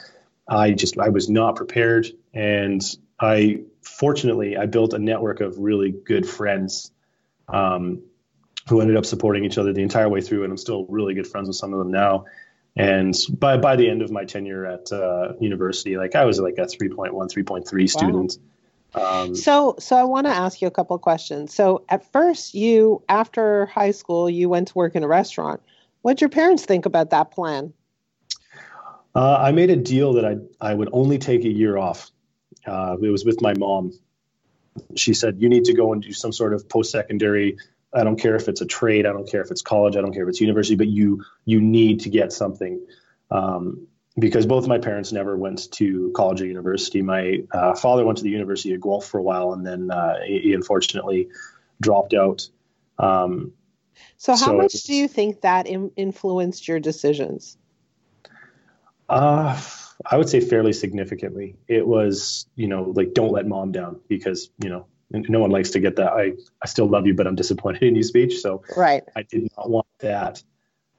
I 0.48 0.72
just 0.72 0.98
I 0.98 1.10
was 1.10 1.30
not 1.30 1.56
prepared, 1.56 2.08
and 2.34 2.82
I 3.20 3.62
fortunately 3.82 4.58
I 4.58 4.68
built 4.68 4.94
a 4.94 5.00
network 5.00 5.42
of 5.42 5.58
really 5.58 5.92
good 5.92 6.28
friends 6.28 6.92
um, 7.48 8.04
who 8.68 8.82
ended 8.82 8.98
up 8.98 9.06
supporting 9.06 9.46
each 9.46 9.58
other 9.58 9.74
the 9.74 9.82
entire 9.82 10.10
way 10.10 10.22
through, 10.22 10.44
and 10.44 10.52
I'm 10.52 10.58
still 10.58 10.86
really 10.86 11.14
good 11.14 11.28
friends 11.28 11.48
with 11.48 11.58
some 11.58 11.74
of 11.74 11.80
them 11.80 11.92
now. 11.92 12.26
And 12.76 13.16
by 13.38 13.58
by 13.58 13.76
the 13.76 13.90
end 13.90 14.02
of 14.02 14.12
my 14.12 14.24
tenure 14.24 14.66
at 14.66 14.92
uh, 14.92 15.34
university, 15.40 15.98
like 15.98 16.16
I 16.16 16.26
was 16.26 16.40
like 16.40 16.58
a 16.58 16.62
3.1, 16.62 17.12
3.3 17.12 17.90
student. 17.90 18.38
Wow. 18.38 19.24
Um, 19.24 19.36
so, 19.36 19.76
so 19.80 19.96
I 19.96 20.04
want 20.04 20.28
to 20.28 20.34
ask 20.34 20.62
you 20.62 20.68
a 20.68 20.72
couple 20.72 20.96
of 20.96 21.02
questions. 21.02 21.54
So, 21.54 21.86
at 21.90 22.12
first, 22.12 22.54
you 22.54 23.04
after 23.08 23.66
high 23.68 23.92
school, 23.92 24.30
you 24.30 24.50
went 24.50 24.70
to 24.70 24.74
work 24.76 24.96
in 24.96 25.04
a 25.04 25.08
restaurant. 25.08 25.62
What 26.02 26.14
did 26.14 26.22
your 26.22 26.30
parents 26.30 26.66
think 26.66 26.86
about 26.86 27.12
that 27.12 27.32
plan? 27.32 27.74
Uh, 29.14 29.36
I 29.36 29.52
made 29.52 29.70
a 29.70 29.76
deal 29.76 30.14
that 30.14 30.26
I 30.26 30.38
I 30.60 30.74
would 30.74 30.90
only 30.92 31.18
take 31.18 31.44
a 31.44 31.50
year 31.50 31.78
off. 31.78 32.12
Uh, 32.66 32.98
it 33.02 33.10
was 33.10 33.26
with 33.26 33.42
my 33.42 33.54
mom. 33.54 33.94
She 34.96 35.14
said, 35.14 35.42
"You 35.42 35.50
need 35.50 35.66
to 35.66 35.74
go 35.74 35.94
and 35.94 36.02
do 36.02 36.14
some 36.14 36.32
sort 36.32 36.54
of 36.54 36.68
post 36.70 36.92
secondary. 36.92 37.58
I 37.94 38.04
don't 38.04 38.20
care 38.20 38.36
if 38.36 38.48
it's 38.48 38.62
a 38.62 38.66
trade. 38.66 39.06
I 39.06 39.12
don't 39.12 39.30
care 39.30 39.42
if 39.42 39.52
it's 39.52 39.62
college. 39.62 39.96
I 39.96 40.02
don't 40.02 40.14
care 40.14 40.24
if 40.24 40.30
it's 40.30 40.42
university. 40.42 40.76
But 40.76 40.88
you 40.88 41.24
you 41.46 41.62
need 41.62 42.02
to 42.02 42.10
get 42.10 42.32
something." 42.34 42.86
Um, 43.30 43.88
because 44.20 44.46
both 44.46 44.68
my 44.68 44.78
parents 44.78 45.12
never 45.12 45.38
went 45.38 45.72
to 45.74 46.12
college 46.16 46.42
or 46.42 46.46
university. 46.46 47.02
My 47.02 47.40
uh, 47.52 47.76
father 47.76 48.06
went 48.06 48.18
to 48.18 48.24
the 48.24 48.30
University 48.30 48.74
of 48.74 48.82
Guelph 48.82 49.06
for 49.06 49.18
a 49.20 49.24
while, 49.24 49.54
and 49.54 49.66
then 49.66 49.90
uh, 49.90 50.16
he, 50.26 50.40
he, 50.40 50.54
unfortunately 50.54 51.30
dropped 51.80 52.14
out. 52.14 52.50
Um, 53.00 53.54
so, 54.18 54.34
how 54.34 54.48
so 54.48 54.58
much 54.58 54.74
do 54.84 54.94
you 54.94 55.08
think 55.08 55.42
that 55.42 55.68
Im- 55.68 55.92
influenced 55.96 56.68
your 56.68 56.80
decisions? 56.80 57.58
Uh, 59.08 59.60
I 60.06 60.18
would 60.18 60.30
say 60.30 60.40
fairly 60.40 60.74
significantly. 60.74 61.56
It 61.68 61.86
was, 61.86 62.48
you 62.56 62.68
know, 62.68 62.92
like 62.96 63.14
don't 63.14 63.32
let 63.32 63.48
mom 63.48 63.72
down 63.72 64.00
because, 64.08 64.50
you 64.64 64.70
know, 64.70 64.88
no 65.14 65.40
one 65.40 65.52
likes 65.52 65.72
to 65.72 65.80
get 65.80 65.96
that 65.98 66.12
I, 66.12 66.34
I 66.62 66.68
still 66.68 66.88
love 66.88 67.06
you, 67.08 67.14
but 67.14 67.28
I'm 67.28 67.36
disappointed 67.36 67.84
in 67.84 67.96
you 67.96 68.04
speech. 68.04 68.40
So 68.40 68.64
right. 68.76 69.04
I 69.16 69.24
did 69.24 69.50
not 69.58 69.70
want 69.70 69.88
that. 70.00 70.44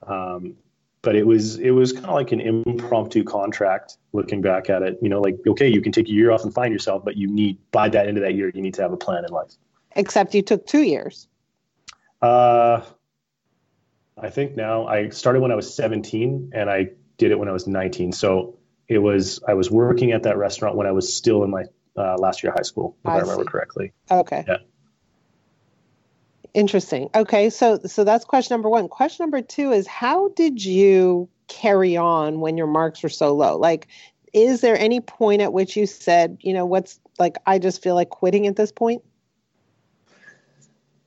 Um, 0.05 0.55
but 1.01 1.15
it 1.15 1.25
was 1.25 1.57
it 1.57 1.71
was 1.71 1.91
kind 1.91 2.05
of 2.05 2.13
like 2.13 2.31
an 2.31 2.39
impromptu 2.39 3.23
contract 3.23 3.97
looking 4.13 4.41
back 4.41 4.69
at 4.69 4.83
it 4.83 4.97
you 5.01 5.09
know 5.09 5.19
like 5.19 5.37
okay 5.45 5.67
you 5.67 5.81
can 5.81 5.91
take 5.91 6.07
a 6.07 6.11
year 6.11 6.31
off 6.31 6.43
and 6.43 6.53
find 6.53 6.71
yourself 6.71 7.03
but 7.03 7.17
you 7.17 7.27
need 7.27 7.57
by 7.71 7.89
that 7.89 8.07
end 8.07 8.17
of 8.17 8.23
that 8.23 8.35
year 8.35 8.49
you 8.53 8.61
need 8.61 8.73
to 8.73 8.81
have 8.81 8.93
a 8.93 8.97
plan 8.97 9.25
in 9.25 9.31
life 9.33 9.51
except 9.97 10.33
you 10.33 10.41
took 10.41 10.65
two 10.65 10.81
years 10.81 11.27
uh 12.21 12.81
i 14.17 14.29
think 14.29 14.55
now 14.55 14.87
i 14.87 15.09
started 15.09 15.41
when 15.41 15.51
i 15.51 15.55
was 15.55 15.75
17 15.75 16.51
and 16.53 16.69
i 16.69 16.87
did 17.17 17.31
it 17.31 17.39
when 17.39 17.47
I 17.47 17.51
was 17.51 17.67
19. 17.67 18.11
So 18.11 18.57
it 18.87 18.97
was 18.97 19.41
I 19.47 19.53
was 19.53 19.71
working 19.71 20.11
at 20.11 20.23
that 20.23 20.37
restaurant 20.37 20.75
when 20.75 20.87
I 20.87 20.91
was 20.91 21.13
still 21.13 21.43
in 21.43 21.49
my 21.49 21.63
uh, 21.97 22.15
last 22.17 22.43
year 22.43 22.51
of 22.51 22.57
high 22.57 22.63
school, 22.63 22.95
if 23.03 23.09
I, 23.09 23.15
I 23.15 23.19
remember 23.19 23.45
correctly. 23.45 23.93
Okay. 24.09 24.43
Yeah. 24.47 24.57
Interesting. 26.53 27.09
Okay, 27.15 27.49
so 27.49 27.79
so 27.85 28.03
that's 28.03 28.25
question 28.25 28.53
number 28.53 28.69
one. 28.69 28.87
Question 28.87 29.23
number 29.23 29.41
two 29.41 29.71
is 29.71 29.87
how 29.87 30.29
did 30.29 30.63
you 30.63 31.27
carry 31.47 31.97
on 31.97 32.41
when 32.41 32.57
your 32.57 32.67
marks 32.67 33.01
were 33.01 33.09
so 33.09 33.33
low? 33.33 33.57
Like, 33.57 33.87
is 34.33 34.61
there 34.61 34.77
any 34.77 34.99
point 34.99 35.41
at 35.41 35.51
which 35.51 35.75
you 35.75 35.87
said, 35.87 36.37
you 36.41 36.53
know, 36.53 36.65
what's 36.65 36.99
like 37.17 37.37
I 37.47 37.57
just 37.57 37.81
feel 37.81 37.95
like 37.95 38.09
quitting 38.09 38.45
at 38.45 38.55
this 38.55 38.71
point? 38.71 39.03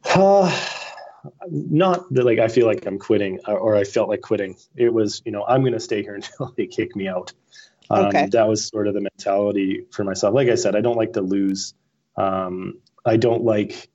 Uh, 0.05 0.51
not 1.49 2.12
that 2.12 2.25
like 2.25 2.38
I 2.38 2.49
feel 2.49 2.66
like 2.66 2.85
I'm 2.87 2.99
quitting 2.99 3.38
or 3.46 3.77
I 3.77 3.85
felt 3.85 4.09
like 4.09 4.22
quitting. 4.22 4.57
It 4.77 4.92
was, 4.92 5.22
you 5.25 5.33
know, 5.33 5.44
I'm 5.46 5.61
going 5.61 5.72
to 5.72 5.81
stay 5.81 6.03
here 6.03 6.14
until 6.14 6.53
they 6.57 6.66
kick 6.66 6.96
me 6.96 7.09
out. 7.09 7.33
Um, 7.90 8.07
okay. 8.07 8.27
That 8.33 8.49
was 8.49 8.66
sort 8.66 8.88
of 8.88 8.94
the 8.94 9.01
mentality 9.01 9.87
for 9.90 10.05
myself. 10.05 10.35
Like 10.35 10.49
I 10.49 10.55
said, 10.55 10.75
I 10.75 10.81
don't 10.81 10.96
like 10.96 11.12
to 11.14 11.20
lose. 11.20 11.75
Um, 12.16 12.81
I 13.05 13.16
don't 13.16 13.44
like, 13.44 13.88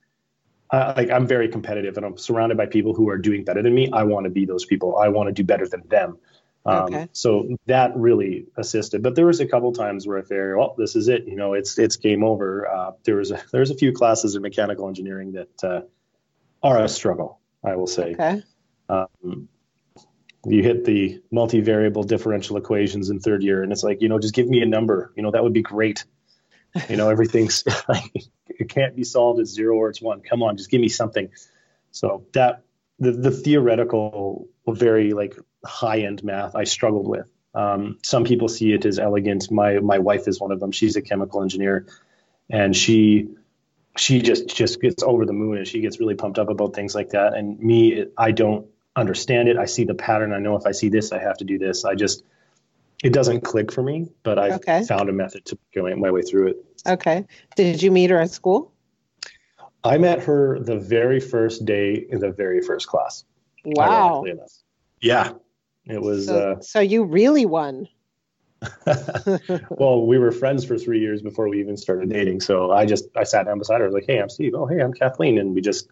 I, 0.71 0.93
like 0.93 1.09
I'm 1.09 1.27
very 1.27 1.49
competitive 1.49 1.97
and 1.97 2.05
I'm 2.05 2.17
surrounded 2.17 2.57
by 2.57 2.67
people 2.67 2.93
who 2.93 3.09
are 3.09 3.17
doing 3.17 3.43
better 3.43 3.61
than 3.61 3.73
me. 3.73 3.89
I 3.91 4.03
want 4.03 4.25
to 4.25 4.29
be 4.29 4.45
those 4.45 4.65
people. 4.65 4.97
I 4.97 5.09
want 5.09 5.27
to 5.27 5.33
do 5.33 5.43
better 5.43 5.67
than 5.67 5.83
them. 5.87 6.17
Um, 6.65 6.83
okay. 6.83 7.07
So 7.11 7.57
that 7.65 7.95
really 7.95 8.45
assisted. 8.55 9.01
But 9.01 9.15
there 9.15 9.25
was 9.25 9.39
a 9.39 9.47
couple 9.47 9.73
times 9.73 10.07
where 10.07 10.19
I 10.19 10.21
figured, 10.21 10.57
well, 10.57 10.75
this 10.77 10.95
is 10.95 11.07
it. 11.07 11.25
You 11.25 11.35
know, 11.35 11.53
it's 11.53 11.79
it's 11.79 11.95
game 11.95 12.23
over. 12.23 12.67
Uh, 12.67 12.91
there 13.03 13.15
was 13.15 13.31
a, 13.31 13.41
there 13.51 13.61
was 13.61 13.71
a 13.71 13.75
few 13.75 13.91
classes 13.91 14.35
in 14.35 14.43
mechanical 14.43 14.87
engineering 14.87 15.31
that 15.33 15.63
uh, 15.63 15.81
are 16.61 16.83
a 16.83 16.87
struggle, 16.87 17.39
I 17.63 17.75
will 17.75 17.87
say. 17.87 18.13
Okay. 18.13 18.43
Um, 18.89 19.49
you 20.45 20.63
hit 20.63 20.85
the 20.85 21.21
multivariable 21.31 22.07
differential 22.07 22.57
equations 22.57 23.09
in 23.09 23.19
third 23.19 23.43
year, 23.43 23.61
and 23.63 23.71
it's 23.71 23.83
like, 23.83 24.01
you 24.01 24.09
know, 24.09 24.19
just 24.19 24.33
give 24.33 24.47
me 24.47 24.61
a 24.61 24.65
number. 24.65 25.11
You 25.15 25.23
know, 25.23 25.31
that 25.31 25.43
would 25.43 25.53
be 25.53 25.61
great. 25.61 26.05
You 26.89 26.97
know, 26.97 27.09
everything's 27.09 27.63
like, 27.89 28.11
it 28.47 28.69
can't 28.69 28.95
be 28.95 29.03
solved 29.03 29.39
as 29.39 29.49
zero 29.49 29.75
or 29.75 29.89
it's 29.89 30.01
one. 30.01 30.21
Come 30.21 30.41
on, 30.41 30.57
just 30.57 30.71
give 30.71 30.81
me 30.81 30.89
something. 30.89 31.29
So 31.91 32.25
that 32.33 32.63
the, 32.99 33.11
the 33.11 33.31
theoretical, 33.31 34.47
very 34.67 35.11
like 35.11 35.35
high 35.65 35.99
end 35.99 36.23
math, 36.23 36.55
I 36.55 36.63
struggled 36.63 37.07
with. 37.07 37.29
Um, 37.53 37.97
some 38.03 38.23
people 38.23 38.47
see 38.47 38.71
it 38.71 38.85
as 38.85 38.97
elegant. 38.97 39.51
My 39.51 39.79
my 39.79 39.99
wife 39.99 40.27
is 40.27 40.39
one 40.39 40.51
of 40.51 40.59
them. 40.59 40.71
She's 40.71 40.95
a 40.95 41.01
chemical 41.01 41.41
engineer, 41.41 41.85
and 42.49 42.75
she 42.75 43.29
she 43.97 44.21
just 44.21 44.47
just 44.47 44.81
gets 44.81 45.03
over 45.03 45.25
the 45.25 45.33
moon 45.33 45.57
and 45.57 45.67
she 45.67 45.81
gets 45.81 45.99
really 45.99 46.15
pumped 46.15 46.39
up 46.39 46.49
about 46.49 46.73
things 46.73 46.95
like 46.95 47.09
that. 47.09 47.33
And 47.33 47.59
me, 47.59 48.05
I 48.17 48.31
don't 48.31 48.67
understand 48.95 49.49
it. 49.49 49.57
I 49.57 49.65
see 49.65 49.83
the 49.83 49.93
pattern. 49.93 50.33
I 50.33 50.39
know 50.39 50.55
if 50.55 50.65
I 50.65 50.71
see 50.71 50.89
this, 50.89 51.11
I 51.11 51.19
have 51.19 51.37
to 51.37 51.45
do 51.45 51.57
this. 51.57 51.85
I 51.85 51.95
just 51.95 52.23
it 53.03 53.13
doesn't 53.13 53.41
click 53.41 53.71
for 53.71 53.81
me, 53.81 54.07
but 54.23 54.37
I've 54.37 54.53
okay. 54.53 54.83
found 54.83 55.09
a 55.09 55.13
method 55.13 55.45
to 55.45 55.57
go 55.73 55.83
my 55.95 56.11
way 56.11 56.21
through 56.21 56.49
it. 56.49 56.65
Okay. 56.87 57.25
Did 57.55 57.81
you 57.81 57.91
meet 57.91 58.09
her 58.09 58.19
at 58.19 58.29
school? 58.29 58.71
I 59.83 59.97
met 59.97 60.21
her 60.23 60.59
the 60.59 60.77
very 60.77 61.19
first 61.19 61.65
day 61.65 62.05
in 62.09 62.19
the 62.19 62.31
very 62.31 62.61
first 62.61 62.87
class. 62.87 63.25
Wow. 63.65 64.23
Yeah. 65.01 65.33
It 65.85 66.01
was. 66.01 66.27
So, 66.27 66.51
uh, 66.51 66.61
so 66.61 66.79
you 66.79 67.03
really 67.03 67.45
won. 67.45 67.87
well, 69.71 70.05
we 70.05 70.19
were 70.19 70.31
friends 70.31 70.63
for 70.63 70.77
three 70.77 70.99
years 70.99 71.23
before 71.23 71.49
we 71.49 71.59
even 71.59 71.75
started 71.75 72.09
dating. 72.09 72.41
So 72.41 72.71
I 72.71 72.85
just 72.85 73.05
I 73.15 73.23
sat 73.23 73.47
down 73.47 73.57
beside 73.57 73.79
her, 73.79 73.85
I 73.85 73.87
was 73.87 73.95
like, 73.95 74.05
"Hey, 74.05 74.19
I'm 74.19 74.29
Steve. 74.29 74.53
Oh, 74.53 74.67
hey, 74.67 74.79
I'm 74.79 74.93
Kathleen," 74.93 75.39
and 75.39 75.55
we 75.55 75.61
just 75.61 75.89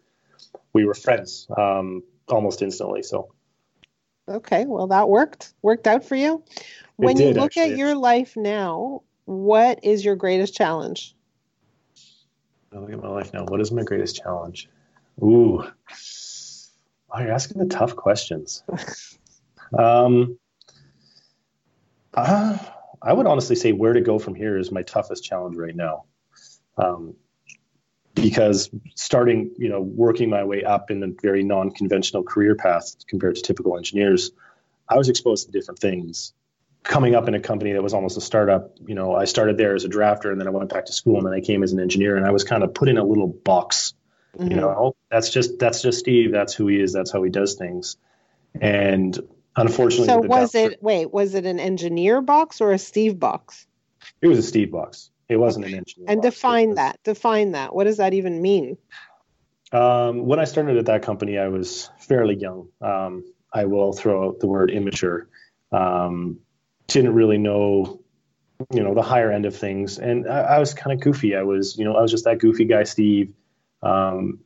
we 0.74 0.86
were 0.86 0.94
friends 0.94 1.48
um, 1.58 2.04
almost 2.32 2.62
instantly. 2.62 3.04
So 3.04 3.32
okay, 4.28 4.66
well, 4.66 4.88
that 4.88 5.10
worked 5.10 5.54
worked 5.62 5.88
out 5.88 6.04
for 6.04 6.16
you. 6.16 6.44
When 6.98 7.16
did, 7.16 7.36
you 7.36 7.42
look 7.42 7.58
actually. 7.58 7.74
at 7.74 7.78
your 7.78 7.96
life 7.96 8.36
now, 8.36 9.04
what 9.26 9.80
is 9.84 10.04
your 10.04 10.16
greatest 10.16 10.54
challenge? 10.54 11.16
I 12.74 12.78
look 12.78 12.92
at 12.92 13.02
my 13.02 13.10
life 13.10 13.34
now. 13.34 13.46
What 13.46 13.62
is 13.62 13.72
my 13.72 13.84
greatest 13.84 14.18
challenge? 14.18 14.70
Ooh, 15.24 15.64
oh, 15.64 17.20
you're 17.20 17.32
asking 17.32 17.60
the 17.60 17.68
tough 17.68 17.96
questions. 17.96 18.64
um, 19.78 20.38
Uh, 22.14 22.58
I 23.02 23.14
would 23.14 23.28
honestly 23.28 23.56
say 23.56 23.72
where 23.72 23.94
to 23.94 24.02
go 24.02 24.20
from 24.20 24.36
here 24.36 24.58
is 24.58 24.72
my 24.72 24.82
toughest 24.82 25.24
challenge 25.24 25.56
right 25.56 25.76
now. 25.76 26.06
Um, 26.78 27.16
because 28.16 28.70
starting, 28.96 29.52
you 29.58 29.70
know, 29.70 29.82
working 29.82 30.30
my 30.30 30.44
way 30.44 30.64
up 30.64 30.92
in 30.92 31.04
a 31.04 31.08
very 31.22 31.44
non-conventional 31.44 32.24
career 32.24 32.56
path 32.56 32.96
compared 33.08 33.36
to 33.36 33.42
typical 33.42 33.78
engineers, 33.78 34.32
I 34.88 34.98
was 34.98 35.10
exposed 35.10 35.46
to 35.46 35.52
different 35.52 35.80
things. 35.80 36.34
Coming 36.84 37.14
up 37.14 37.28
in 37.28 37.36
a 37.36 37.40
company 37.40 37.74
that 37.74 37.84
was 37.84 37.94
almost 37.94 38.18
a 38.18 38.22
startup, 38.22 38.72
you 38.86 38.96
know, 38.96 39.14
I 39.14 39.26
started 39.26 39.58
there 39.58 39.76
as 39.76 39.84
a 39.84 39.90
drafter 39.90 40.32
and 40.32 40.40
then 40.40 40.48
I 40.48 40.52
went 40.52 40.70
back 40.70 40.86
to 40.86 40.94
school 40.94 41.18
and 41.18 41.26
then 41.26 41.34
I 41.34 41.42
came 41.42 41.62
as 41.62 41.74
an 41.74 41.80
engineer 41.80 42.16
and 42.16 42.26
I 42.26 42.32
was 42.32 42.44
kind 42.44 42.64
of 42.64 42.74
put 42.74 42.90
in 42.90 42.98
a 42.98 43.04
little 43.04 43.28
box. 43.28 43.94
Mm-hmm. 44.38 44.52
You 44.52 44.58
know, 44.58 44.70
oh, 44.70 44.96
that's 45.12 45.30
just 45.30 45.60
that's 45.60 45.82
just 45.82 46.00
Steve. 46.00 46.32
That's 46.32 46.54
who 46.54 46.68
he 46.68 46.80
is. 46.80 46.94
That's 46.94 47.12
how 47.12 47.22
he 47.24 47.30
does 47.30 47.56
things. 47.56 47.98
And 48.60 49.18
unfortunately, 49.56 50.08
so 50.08 50.20
was 50.20 50.56
it? 50.56 50.82
Wait, 50.82 51.12
was 51.12 51.36
it 51.36 51.46
an 51.46 51.60
engineer 51.60 52.22
box 52.22 52.62
or 52.62 52.72
a 52.72 52.80
Steve 52.80 53.20
box? 53.20 53.68
It 54.22 54.28
was 54.28 54.38
a 54.38 54.44
Steve 54.44 54.72
box. 54.72 55.12
It 55.30 55.38
wasn't 55.38 55.66
an 55.66 55.76
engineer. 55.76 56.08
And 56.10 56.22
box. 56.22 56.36
define 56.36 56.76
that. 56.76 57.00
Define 57.04 57.52
that. 57.52 57.74
What 57.74 57.84
does 57.84 57.98
that 57.98 58.14
even 58.14 58.42
mean? 58.42 58.78
Um, 59.72 60.26
when 60.26 60.40
I 60.40 60.46
started 60.46 60.78
at 60.78 60.88
that 60.88 61.04
company, 61.04 61.38
I 61.38 61.48
was 61.48 61.92
fairly 62.00 62.36
young. 62.36 62.70
Um, 62.82 63.24
I 63.54 63.66
will 63.66 63.94
throw 63.94 64.28
out 64.28 64.40
the 64.40 64.48
word 64.48 64.72
immature. 64.72 65.30
Um, 65.72 66.40
didn't 66.88 67.14
really 67.14 67.38
know, 67.38 68.02
you 68.72 68.84
know, 68.84 68.96
the 68.96 69.04
higher 69.04 69.32
end 69.32 69.46
of 69.46 69.56
things, 69.56 70.00
and 70.00 70.28
I, 70.28 70.40
I 70.40 70.60
was 70.60 70.74
kind 70.74 70.92
of 70.92 71.04
goofy. 71.04 71.36
I 71.36 71.44
was, 71.44 71.78
you 71.78 71.86
know, 71.86 71.96
I 71.96 72.02
was 72.02 72.10
just 72.10 72.26
that 72.26 72.40
goofy 72.40 72.66
guy, 72.66 72.84
Steve, 72.84 73.32
um, 73.84 74.40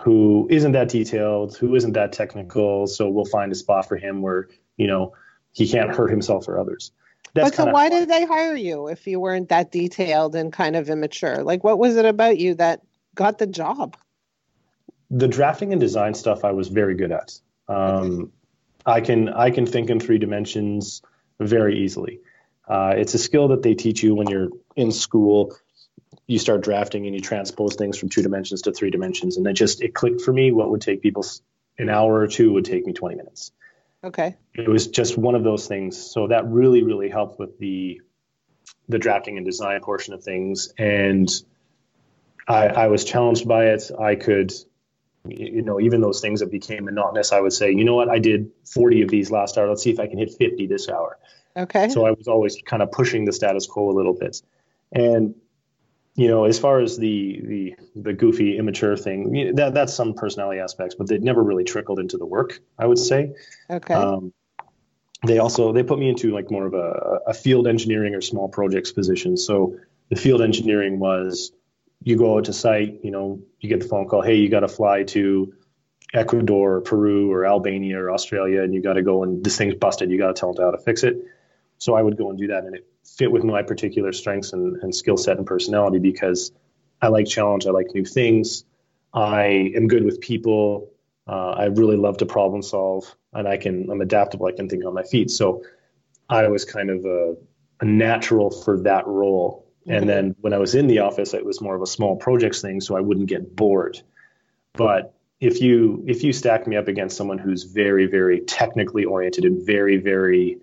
who 0.00 0.46
isn't 0.50 0.72
that 0.72 0.88
detailed, 0.88 1.56
who 1.56 1.74
isn't 1.74 1.92
that 1.94 2.12
technical. 2.12 2.86
So 2.86 3.08
we'll 3.08 3.24
find 3.24 3.50
a 3.50 3.56
spot 3.56 3.88
for 3.88 3.96
him 3.96 4.22
where, 4.22 4.48
you 4.76 4.86
know, 4.86 5.14
he 5.52 5.68
can't 5.68 5.90
hurt 5.90 6.10
himself 6.10 6.46
or 6.48 6.60
others. 6.60 6.92
That's 7.34 7.50
but 7.50 7.56
so 7.56 7.70
why 7.70 7.88
did 7.88 8.08
they 8.08 8.24
hire 8.26 8.56
you 8.56 8.88
if 8.88 9.06
you 9.06 9.20
weren't 9.20 9.50
that 9.50 9.70
detailed 9.70 10.34
and 10.34 10.52
kind 10.52 10.76
of 10.76 10.90
immature? 10.90 11.42
Like, 11.42 11.62
what 11.62 11.78
was 11.78 11.96
it 11.96 12.04
about 12.04 12.38
you 12.38 12.54
that 12.54 12.82
got 13.14 13.38
the 13.38 13.46
job? 13.46 13.96
The 15.10 15.28
drafting 15.28 15.72
and 15.72 15.80
design 15.80 16.14
stuff 16.14 16.44
I 16.44 16.52
was 16.52 16.68
very 16.68 16.94
good 16.94 17.12
at. 17.12 17.38
Um, 17.68 18.32
I 18.84 19.00
can 19.00 19.28
I 19.28 19.50
can 19.50 19.66
think 19.66 19.90
in 19.90 20.00
three 20.00 20.18
dimensions 20.18 21.02
very 21.38 21.80
easily. 21.80 22.20
Uh, 22.68 22.94
it's 22.96 23.14
a 23.14 23.18
skill 23.18 23.48
that 23.48 23.62
they 23.62 23.74
teach 23.74 24.02
you 24.02 24.14
when 24.14 24.28
you're 24.28 24.48
in 24.76 24.92
school. 24.92 25.56
You 26.26 26.38
start 26.38 26.62
drafting 26.62 27.06
and 27.06 27.14
you 27.14 27.20
transpose 27.20 27.74
things 27.74 27.98
from 27.98 28.08
two 28.08 28.22
dimensions 28.22 28.62
to 28.62 28.72
three 28.72 28.90
dimensions, 28.90 29.36
and 29.36 29.46
it 29.46 29.54
just 29.54 29.82
it 29.82 29.94
clicked 29.94 30.20
for 30.20 30.32
me. 30.32 30.52
What 30.52 30.70
would 30.70 30.80
take 30.80 31.02
people 31.02 31.24
an 31.78 31.88
hour 31.88 32.14
or 32.14 32.28
two 32.28 32.52
would 32.52 32.64
take 32.64 32.86
me 32.86 32.92
20 32.92 33.16
minutes. 33.16 33.52
Okay. 34.02 34.36
It 34.54 34.68
was 34.68 34.88
just 34.88 35.18
one 35.18 35.34
of 35.34 35.44
those 35.44 35.66
things. 35.66 35.96
So 35.96 36.28
that 36.28 36.46
really 36.46 36.82
really 36.82 37.08
helped 37.08 37.38
with 37.38 37.58
the 37.58 38.00
the 38.88 38.98
drafting 38.98 39.36
and 39.36 39.46
design 39.46 39.80
portion 39.80 40.14
of 40.14 40.22
things, 40.22 40.72
and 40.78 41.28
I, 42.48 42.68
I 42.68 42.86
was 42.88 43.04
challenged 43.04 43.46
by 43.46 43.66
it. 43.66 43.90
I 43.98 44.16
could 44.16 44.52
you 45.26 45.62
know, 45.62 45.80
even 45.80 46.00
those 46.00 46.20
things 46.20 46.40
that 46.40 46.50
became 46.50 46.84
monotonous, 46.84 47.32
I 47.32 47.40
would 47.40 47.52
say, 47.52 47.70
you 47.72 47.84
know 47.84 47.94
what, 47.94 48.08
I 48.08 48.18
did 48.18 48.50
40 48.64 49.02
of 49.02 49.10
these 49.10 49.30
last 49.30 49.58
hour. 49.58 49.68
Let's 49.68 49.82
see 49.82 49.90
if 49.90 50.00
I 50.00 50.06
can 50.06 50.18
hit 50.18 50.32
50 50.32 50.66
this 50.66 50.88
hour. 50.88 51.18
Okay. 51.56 51.88
So 51.88 52.06
I 52.06 52.12
was 52.12 52.28
always 52.28 52.56
kind 52.64 52.82
of 52.82 52.90
pushing 52.90 53.24
the 53.24 53.32
status 53.32 53.66
quo 53.66 53.90
a 53.90 53.92
little 53.92 54.14
bit. 54.14 54.40
And, 54.92 55.34
you 56.20 56.28
know, 56.28 56.44
as 56.44 56.58
far 56.58 56.80
as 56.80 56.98
the 56.98 57.40
the 57.42 57.74
the 57.96 58.12
goofy, 58.12 58.58
immature 58.58 58.94
thing, 58.94 59.54
that 59.54 59.72
that's 59.72 59.94
some 59.94 60.12
personality 60.12 60.60
aspects, 60.60 60.94
but 60.94 61.10
it 61.10 61.22
never 61.22 61.42
really 61.42 61.64
trickled 61.64 61.98
into 61.98 62.18
the 62.18 62.26
work. 62.26 62.60
I 62.78 62.84
would 62.84 62.98
say. 62.98 63.32
Okay. 63.70 63.94
Um, 63.94 64.34
they 65.26 65.38
also 65.38 65.72
they 65.72 65.82
put 65.82 65.98
me 65.98 66.10
into 66.10 66.30
like 66.30 66.50
more 66.50 66.66
of 66.66 66.74
a, 66.74 67.20
a 67.28 67.32
field 67.32 67.66
engineering 67.66 68.14
or 68.14 68.20
small 68.20 68.50
projects 68.50 68.92
position. 68.92 69.38
So 69.38 69.76
the 70.10 70.16
field 70.16 70.42
engineering 70.42 70.98
was 70.98 71.52
you 72.02 72.18
go 72.18 72.36
out 72.36 72.44
to 72.44 72.52
site, 72.52 73.00
you 73.02 73.10
know, 73.10 73.40
you 73.58 73.70
get 73.70 73.80
the 73.80 73.88
phone 73.88 74.06
call, 74.06 74.20
hey, 74.20 74.34
you 74.34 74.50
got 74.50 74.60
to 74.60 74.68
fly 74.68 75.04
to 75.04 75.54
Ecuador, 76.12 76.74
or 76.76 76.80
Peru, 76.82 77.32
or 77.32 77.46
Albania, 77.46 77.98
or 77.98 78.10
Australia, 78.10 78.62
and 78.62 78.74
you 78.74 78.82
got 78.82 78.94
to 78.94 79.02
go 79.02 79.22
and 79.22 79.42
this 79.42 79.56
thing's 79.56 79.74
busted. 79.74 80.10
You 80.10 80.18
got 80.18 80.36
to 80.36 80.38
tell 80.38 80.52
them 80.52 80.66
how 80.66 80.72
to 80.72 80.82
fix 80.84 81.02
it. 81.02 81.16
So 81.80 81.94
I 81.94 82.02
would 82.02 82.16
go 82.16 82.30
and 82.30 82.38
do 82.38 82.46
that, 82.46 82.64
and 82.64 82.76
it 82.76 82.86
fit 83.04 83.32
with 83.32 83.42
my 83.42 83.62
particular 83.62 84.12
strengths 84.12 84.52
and, 84.52 84.76
and 84.82 84.94
skill 84.94 85.16
set 85.16 85.36
and 85.38 85.46
personality 85.46 85.98
because 85.98 86.52
I 87.02 87.08
like 87.08 87.26
challenge, 87.26 87.66
I 87.66 87.70
like 87.70 87.88
new 87.94 88.04
things, 88.04 88.64
I 89.12 89.72
am 89.74 89.88
good 89.88 90.04
with 90.04 90.20
people, 90.20 90.92
uh, 91.26 91.50
I 91.50 91.64
really 91.64 91.96
love 91.96 92.18
to 92.18 92.26
problem 92.26 92.62
solve, 92.62 93.12
and 93.32 93.48
I 93.48 93.56
can 93.56 93.90
I'm 93.90 94.00
adaptable. 94.00 94.46
I 94.46 94.52
can 94.52 94.68
think 94.68 94.84
on 94.84 94.94
my 94.94 95.02
feet. 95.02 95.30
So 95.30 95.64
I 96.28 96.46
was 96.46 96.64
kind 96.64 96.90
of 96.90 97.04
a, 97.04 97.34
a 97.80 97.84
natural 97.84 98.50
for 98.50 98.80
that 98.82 99.06
role 99.08 99.70
and 99.86 100.08
then 100.08 100.36
when 100.40 100.52
I 100.52 100.58
was 100.58 100.74
in 100.74 100.86
the 100.86 100.98
office, 101.00 101.34
it 101.34 101.44
was 101.44 101.60
more 101.60 101.74
of 101.74 101.82
a 101.82 101.86
small 101.86 102.16
projects 102.16 102.60
thing, 102.60 102.80
so 102.80 102.96
I 102.96 103.00
wouldn't 103.00 103.28
get 103.28 103.56
bored. 103.56 104.00
But 104.74 105.14
if 105.40 105.60
you 105.60 106.04
if 106.06 106.22
you 106.22 106.32
stack 106.32 106.66
me 106.66 106.76
up 106.76 106.86
against 106.86 107.16
someone 107.16 107.38
who's 107.38 107.64
very 107.64 108.06
very 108.06 108.40
technically 108.40 109.04
oriented 109.04 109.44
and 109.44 109.64
very 109.66 109.96
very 109.96 110.58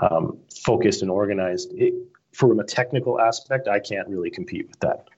um, 0.00 0.38
focused 0.64 1.02
and 1.02 1.10
organized, 1.10 1.72
it, 1.74 1.94
from 2.32 2.58
a 2.58 2.64
technical 2.64 3.20
aspect, 3.20 3.68
I 3.68 3.80
can't 3.80 4.08
really 4.08 4.30
compete 4.30 4.68
with 4.68 4.80
that. 4.80 5.08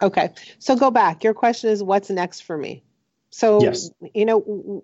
Okay, 0.00 0.30
so 0.58 0.76
go 0.76 0.90
back. 0.90 1.24
Your 1.24 1.34
question 1.34 1.70
is, 1.70 1.82
what's 1.82 2.10
next 2.10 2.40
for 2.40 2.56
me? 2.56 2.82
So, 3.30 3.62
yes. 3.62 3.90
you 4.14 4.24
know, 4.24 4.82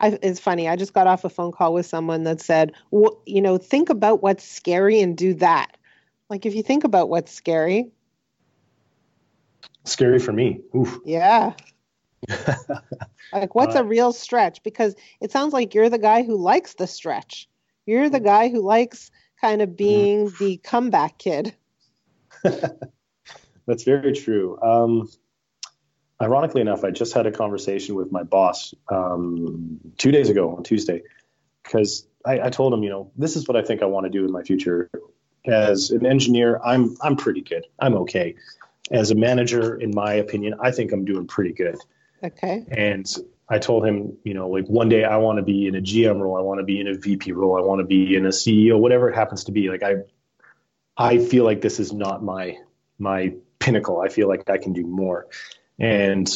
I, 0.00 0.18
it's 0.22 0.40
funny. 0.40 0.68
I 0.68 0.76
just 0.76 0.94
got 0.94 1.06
off 1.06 1.24
a 1.24 1.28
phone 1.28 1.52
call 1.52 1.72
with 1.74 1.86
someone 1.86 2.24
that 2.24 2.40
said, 2.40 2.72
well, 2.90 3.22
you 3.24 3.40
know, 3.40 3.56
think 3.56 3.88
about 3.88 4.22
what's 4.22 4.44
scary 4.44 5.00
and 5.00 5.16
do 5.16 5.34
that. 5.34 5.76
Like 6.28 6.44
if 6.44 6.54
you 6.54 6.62
think 6.62 6.84
about 6.84 7.08
what's 7.08 7.32
scary. 7.32 7.90
Scary 9.84 10.18
for 10.18 10.32
me. 10.32 10.60
Oof. 10.74 10.98
Yeah. 11.04 11.52
like 13.32 13.54
what's 13.54 13.76
uh, 13.76 13.80
a 13.80 13.84
real 13.84 14.12
stretch? 14.12 14.62
Because 14.62 14.96
it 15.20 15.30
sounds 15.30 15.52
like 15.52 15.72
you're 15.72 15.88
the 15.88 15.98
guy 15.98 16.24
who 16.24 16.36
likes 16.36 16.74
the 16.74 16.86
stretch. 16.86 17.48
You're 17.88 18.10
the 18.10 18.20
guy 18.20 18.50
who 18.50 18.60
likes 18.60 19.10
kind 19.40 19.62
of 19.62 19.74
being 19.74 20.30
the 20.38 20.58
comeback 20.58 21.16
kid. 21.16 21.54
That's 23.66 23.84
very 23.84 24.12
true. 24.12 24.60
Um, 24.60 25.08
ironically 26.20 26.60
enough, 26.60 26.84
I 26.84 26.90
just 26.90 27.14
had 27.14 27.26
a 27.26 27.32
conversation 27.32 27.94
with 27.94 28.12
my 28.12 28.24
boss 28.24 28.74
um, 28.92 29.80
two 29.96 30.12
days 30.12 30.28
ago 30.28 30.54
on 30.54 30.64
Tuesday 30.64 31.02
because 31.62 32.06
I, 32.26 32.40
I, 32.42 32.50
told 32.50 32.74
him, 32.74 32.82
you 32.82 32.90
know, 32.90 33.10
this 33.16 33.36
is 33.36 33.48
what 33.48 33.56
I 33.56 33.62
think 33.62 33.82
I 33.82 33.86
want 33.86 34.04
to 34.04 34.10
do 34.10 34.22
in 34.22 34.32
my 34.32 34.42
future 34.42 34.90
as 35.46 35.90
an 35.90 36.04
engineer, 36.04 36.60
I'm 36.62 36.94
I'm 37.00 37.16
pretty 37.16 37.40
good. 37.40 37.64
I'm 37.78 37.94
okay. 37.94 38.34
As 38.90 39.10
a 39.10 39.14
manager, 39.14 39.76
in 39.76 39.92
my 39.94 40.12
opinion, 40.12 40.54
I 40.60 40.72
think 40.72 40.92
I'm 40.92 41.06
doing 41.06 41.26
pretty 41.26 41.54
good. 41.54 41.76
Okay. 42.22 42.66
And 42.70 43.06
I 43.50 43.58
told 43.58 43.86
him, 43.86 44.18
you 44.24 44.34
know, 44.34 44.48
like 44.48 44.66
one 44.66 44.88
day 44.88 45.04
I 45.04 45.16
want 45.16 45.38
to 45.38 45.42
be 45.42 45.66
in 45.66 45.74
a 45.74 45.80
GM 45.80 46.20
role, 46.20 46.36
I 46.36 46.42
want 46.42 46.60
to 46.60 46.64
be 46.64 46.80
in 46.80 46.86
a 46.86 46.94
VP 46.94 47.32
role, 47.32 47.56
I 47.56 47.62
want 47.62 47.80
to 47.80 47.86
be 47.86 48.14
in 48.14 48.26
a 48.26 48.30
CEO, 48.30 48.78
whatever 48.78 49.08
it 49.08 49.14
happens 49.14 49.44
to 49.44 49.52
be. 49.52 49.70
Like 49.70 49.82
I 49.82 49.94
I 50.96 51.18
feel 51.18 51.44
like 51.44 51.60
this 51.60 51.80
is 51.80 51.92
not 51.92 52.22
my 52.22 52.56
my 52.98 53.34
pinnacle. 53.58 54.00
I 54.00 54.08
feel 54.08 54.28
like 54.28 54.50
I 54.50 54.58
can 54.58 54.72
do 54.72 54.86
more. 54.86 55.28
And 55.78 56.30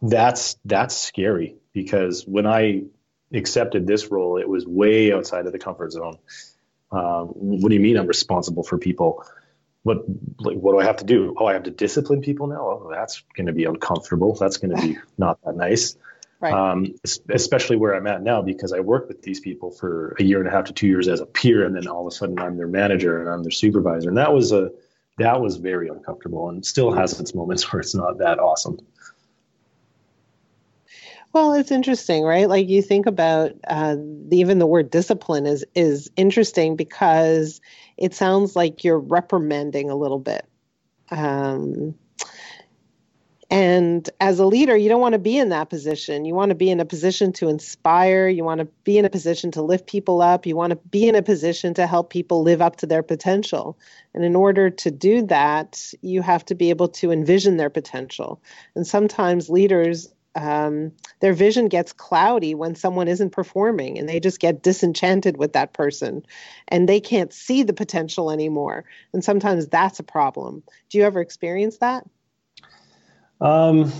that's 0.00 0.56
that's 0.64 0.96
scary 0.96 1.56
because 1.72 2.24
when 2.26 2.46
I 2.46 2.84
accepted 3.32 3.86
this 3.86 4.10
role, 4.10 4.38
it 4.38 4.48
was 4.48 4.66
way 4.66 5.12
outside 5.12 5.46
of 5.46 5.52
the 5.52 5.58
comfort 5.58 5.92
zone. 5.92 6.18
Um, 6.92 7.28
what 7.28 7.68
do 7.70 7.74
you 7.74 7.80
mean 7.80 7.96
I'm 7.96 8.06
responsible 8.06 8.62
for 8.62 8.78
people? 8.78 9.24
What 9.82 10.04
like 10.38 10.56
what 10.56 10.72
do 10.72 10.78
I 10.78 10.84
have 10.84 10.98
to 10.98 11.04
do? 11.04 11.34
Oh, 11.38 11.46
I 11.46 11.54
have 11.54 11.64
to 11.64 11.70
discipline 11.70 12.22
people 12.22 12.46
now. 12.46 12.60
Oh, 12.60 12.90
that's 12.92 13.22
going 13.36 13.46
to 13.46 13.52
be 13.52 13.64
uncomfortable. 13.64 14.34
That's 14.34 14.58
going 14.58 14.76
to 14.76 14.82
be 14.82 14.98
not 15.18 15.38
that 15.44 15.56
nice. 15.56 15.96
Right. 16.44 16.52
Um, 16.52 16.94
especially 17.30 17.76
where 17.76 17.94
I'm 17.94 18.06
at 18.06 18.22
now 18.22 18.42
because 18.42 18.74
I 18.74 18.80
worked 18.80 19.08
with 19.08 19.22
these 19.22 19.40
people 19.40 19.70
for 19.70 20.14
a 20.20 20.22
year 20.22 20.40
and 20.40 20.46
a 20.46 20.50
half 20.50 20.66
to 20.66 20.74
two 20.74 20.86
years 20.86 21.08
as 21.08 21.20
a 21.20 21.24
peer, 21.24 21.64
and 21.64 21.74
then 21.74 21.88
all 21.88 22.06
of 22.06 22.12
a 22.12 22.14
sudden 22.14 22.38
I'm 22.38 22.58
their 22.58 22.68
manager 22.68 23.18
and 23.18 23.30
I'm 23.30 23.42
their 23.42 23.50
supervisor, 23.50 24.10
and 24.10 24.18
that 24.18 24.34
was 24.34 24.52
a 24.52 24.70
that 25.16 25.40
was 25.40 25.56
very 25.56 25.88
uncomfortable, 25.88 26.50
and 26.50 26.66
still 26.66 26.92
has 26.92 27.18
its 27.18 27.34
moments 27.34 27.62
where 27.72 27.80
it's 27.80 27.94
not 27.94 28.18
that 28.18 28.38
awesome. 28.38 28.76
Well, 31.32 31.54
it's 31.54 31.70
interesting, 31.70 32.24
right? 32.24 32.46
Like 32.46 32.68
you 32.68 32.82
think 32.82 33.06
about 33.06 33.52
uh, 33.66 33.96
even 34.30 34.58
the 34.58 34.66
word 34.66 34.90
discipline 34.90 35.46
is 35.46 35.64
is 35.74 36.10
interesting 36.14 36.76
because 36.76 37.62
it 37.96 38.12
sounds 38.12 38.54
like 38.54 38.84
you're 38.84 38.98
reprimanding 38.98 39.88
a 39.88 39.96
little 39.96 40.18
bit. 40.18 40.44
Um, 41.10 41.94
and 43.50 44.08
as 44.20 44.38
a 44.38 44.46
leader, 44.46 44.76
you 44.76 44.88
don't 44.88 45.00
want 45.00 45.12
to 45.12 45.18
be 45.18 45.38
in 45.38 45.50
that 45.50 45.68
position. 45.68 46.24
You 46.24 46.34
want 46.34 46.50
to 46.50 46.54
be 46.54 46.70
in 46.70 46.80
a 46.80 46.84
position 46.84 47.32
to 47.34 47.48
inspire. 47.48 48.26
You 48.28 48.44
want 48.44 48.60
to 48.60 48.64
be 48.84 48.98
in 48.98 49.04
a 49.04 49.10
position 49.10 49.50
to 49.52 49.62
lift 49.62 49.86
people 49.86 50.22
up. 50.22 50.46
You 50.46 50.56
want 50.56 50.70
to 50.70 50.76
be 50.76 51.08
in 51.08 51.14
a 51.14 51.22
position 51.22 51.74
to 51.74 51.86
help 51.86 52.10
people 52.10 52.42
live 52.42 52.62
up 52.62 52.76
to 52.76 52.86
their 52.86 53.02
potential. 53.02 53.78
And 54.14 54.24
in 54.24 54.34
order 54.34 54.70
to 54.70 54.90
do 54.90 55.26
that, 55.26 55.92
you 56.00 56.22
have 56.22 56.44
to 56.46 56.54
be 56.54 56.70
able 56.70 56.88
to 56.88 57.10
envision 57.10 57.56
their 57.56 57.70
potential. 57.70 58.40
And 58.74 58.86
sometimes 58.86 59.50
leaders 59.50 60.08
um, 60.36 60.92
their 61.20 61.32
vision 61.32 61.68
gets 61.68 61.92
cloudy 61.92 62.54
when 62.56 62.74
someone 62.74 63.06
isn't 63.06 63.30
performing 63.30 63.98
and 63.98 64.08
they 64.08 64.18
just 64.18 64.40
get 64.40 64.62
disenchanted 64.62 65.36
with 65.36 65.52
that 65.52 65.72
person 65.72 66.26
and 66.66 66.88
they 66.88 66.98
can't 66.98 67.32
see 67.32 67.62
the 67.62 67.72
potential 67.72 68.32
anymore 68.32 68.84
and 69.12 69.22
sometimes 69.22 69.68
that's 69.68 70.00
a 70.00 70.02
problem 70.02 70.64
do 70.90 70.98
you 70.98 71.04
ever 71.04 71.20
experience 71.20 71.78
that 71.78 72.04
um, 73.44 73.92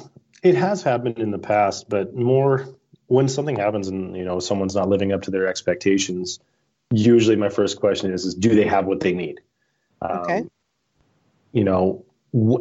it 0.43 0.57
has 0.57 0.83
happened 0.83 1.19
in 1.19 1.31
the 1.31 1.39
past 1.39 1.89
but 1.89 2.15
more 2.15 2.69
when 3.07 3.29
something 3.29 3.57
happens 3.57 3.89
and 3.89 4.17
you 4.17 4.25
know 4.25 4.41
someone's 4.41 4.75
not 4.75 4.89
living 4.89 5.13
up 5.13 5.23
to 5.23 5.31
their 5.31 5.47
expectations 5.47 6.41
usually 6.91 7.37
my 7.37 7.49
first 7.49 7.79
question 7.79 8.13
is 8.13 8.25
is 8.25 8.35
do 8.35 8.55
they 8.55 8.67
have 8.67 8.87
what 8.87 9.01
they 9.01 9.13
need? 9.13 9.41
Okay. 10.03 10.39
um, 10.39 10.51
you 11.53 11.65
know 11.65 12.05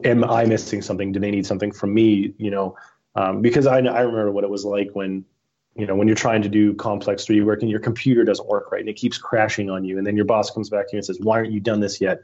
am 0.03 0.23
i 0.23 0.45
missing 0.45 0.81
something? 0.81 1.11
Do 1.11 1.19
they 1.19 1.31
need 1.31 1.47
something 1.47 1.71
from 1.71 1.93
me? 1.93 2.33
You 2.37 2.51
know 2.51 2.77
um, 3.15 3.41
because 3.41 3.67
I, 3.67 3.77
I 3.77 4.01
remember 4.01 4.31
what 4.31 4.43
it 4.43 4.49
was 4.49 4.65
like 4.65 4.91
when 4.93 5.25
you 5.75 5.87
know 5.87 5.95
when 5.95 6.07
you're 6.07 6.15
trying 6.15 6.43
to 6.43 6.49
do 6.49 6.73
complex 6.73 7.25
3d 7.25 7.45
work 7.45 7.61
and 7.61 7.71
your 7.71 7.79
computer 7.79 8.23
doesn't 8.23 8.47
work 8.47 8.71
right 8.71 8.81
and 8.81 8.89
it 8.89 8.95
keeps 8.95 9.17
crashing 9.17 9.69
on 9.69 9.83
you 9.83 9.97
and 9.97 10.05
then 10.05 10.15
your 10.15 10.25
boss 10.25 10.51
comes 10.51 10.69
back 10.69 10.87
to 10.87 10.93
you 10.93 10.97
and 10.97 11.05
says 11.05 11.19
why 11.19 11.37
aren't 11.37 11.51
you 11.51 11.59
done 11.59 11.79
this 11.79 11.99
yet 11.99 12.21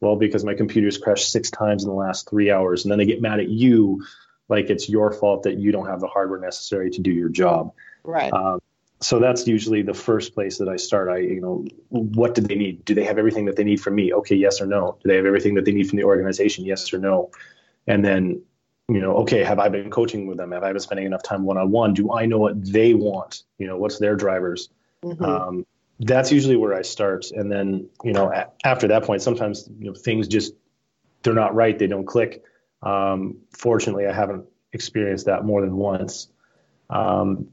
well 0.00 0.16
because 0.16 0.44
my 0.44 0.54
computer's 0.54 0.98
crashed 0.98 1.30
six 1.30 1.50
times 1.50 1.84
in 1.84 1.90
the 1.90 1.96
last 1.96 2.28
three 2.28 2.50
hours 2.50 2.84
and 2.84 2.90
then 2.90 2.98
they 2.98 3.06
get 3.06 3.20
mad 3.20 3.40
at 3.40 3.48
you 3.48 4.04
like 4.48 4.70
it's 4.70 4.88
your 4.88 5.12
fault 5.12 5.42
that 5.44 5.58
you 5.58 5.72
don't 5.72 5.86
have 5.86 6.00
the 6.00 6.06
hardware 6.06 6.40
necessary 6.40 6.90
to 6.90 7.00
do 7.00 7.10
your 7.10 7.28
job 7.28 7.72
right 8.04 8.32
um, 8.32 8.60
so 9.00 9.18
that's 9.18 9.46
usually 9.46 9.82
the 9.82 9.94
first 9.94 10.34
place 10.34 10.58
that 10.58 10.68
i 10.68 10.76
start 10.76 11.08
i 11.08 11.18
you 11.18 11.40
know 11.40 11.64
what 11.88 12.34
do 12.34 12.40
they 12.40 12.54
need 12.54 12.84
do 12.84 12.94
they 12.94 13.04
have 13.04 13.18
everything 13.18 13.44
that 13.44 13.56
they 13.56 13.64
need 13.64 13.80
from 13.80 13.94
me 13.94 14.12
okay 14.12 14.36
yes 14.36 14.60
or 14.60 14.66
no 14.66 14.98
do 15.02 15.08
they 15.08 15.16
have 15.16 15.26
everything 15.26 15.54
that 15.54 15.64
they 15.64 15.72
need 15.72 15.88
from 15.88 15.98
the 15.98 16.04
organization 16.04 16.64
yes 16.64 16.92
or 16.92 16.98
no 16.98 17.30
and 17.86 18.04
then 18.04 18.42
you 18.90 19.00
know, 19.00 19.18
okay, 19.18 19.44
have 19.44 19.60
I 19.60 19.68
been 19.68 19.88
coaching 19.88 20.26
with 20.26 20.36
them? 20.36 20.50
Have 20.50 20.64
I 20.64 20.72
been 20.72 20.80
spending 20.80 21.06
enough 21.06 21.22
time 21.22 21.44
one 21.44 21.56
on 21.56 21.70
one? 21.70 21.94
Do 21.94 22.12
I 22.12 22.26
know 22.26 22.38
what 22.38 22.60
they 22.72 22.92
want? 22.92 23.44
You 23.56 23.68
know, 23.68 23.76
what's 23.76 23.98
their 23.98 24.16
drivers? 24.16 24.68
Mm-hmm. 25.04 25.24
Um, 25.24 25.66
that's 26.00 26.32
usually 26.32 26.56
where 26.56 26.74
I 26.74 26.82
start, 26.82 27.30
and 27.30 27.52
then 27.52 27.88
you 28.02 28.12
know, 28.12 28.32
a- 28.32 28.48
after 28.64 28.88
that 28.88 29.04
point, 29.04 29.22
sometimes 29.22 29.68
you 29.78 29.86
know 29.86 29.94
things 29.94 30.28
just 30.28 30.54
they're 31.22 31.34
not 31.34 31.54
right, 31.54 31.78
they 31.78 31.86
don't 31.86 32.06
click. 32.06 32.42
Um, 32.82 33.38
fortunately, 33.56 34.06
I 34.06 34.12
haven't 34.12 34.46
experienced 34.72 35.26
that 35.26 35.44
more 35.44 35.60
than 35.60 35.76
once, 35.76 36.28
um, 36.88 37.48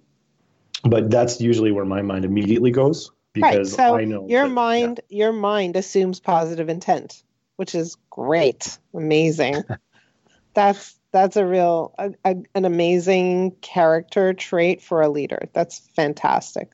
but 0.83 1.11
that's 1.11 1.41
usually 1.41 1.71
where 1.71 1.85
my 1.85 2.01
mind 2.01 2.23
immediately 2.23 2.71
goes 2.71 3.11
because 3.33 3.77
right. 3.77 3.89
so 3.89 3.97
I 3.97 4.05
know 4.05 4.27
your 4.27 4.47
that, 4.47 4.53
mind 4.53 5.01
yeah. 5.09 5.25
your 5.25 5.33
mind 5.33 5.75
assumes 5.75 6.21
positive 6.21 6.69
intent, 6.69 7.23
which 7.57 7.75
is 7.75 7.97
great, 8.09 8.77
amazing. 8.93 9.63
that's 10.53 10.97
that's 11.11 11.35
a 11.35 11.45
real 11.45 11.93
a, 11.97 12.11
a, 12.23 12.35
an 12.55 12.65
amazing 12.65 13.51
character 13.61 14.33
trait 14.33 14.81
for 14.81 15.01
a 15.01 15.09
leader 15.09 15.49
that's 15.53 15.79
fantastic 15.95 16.71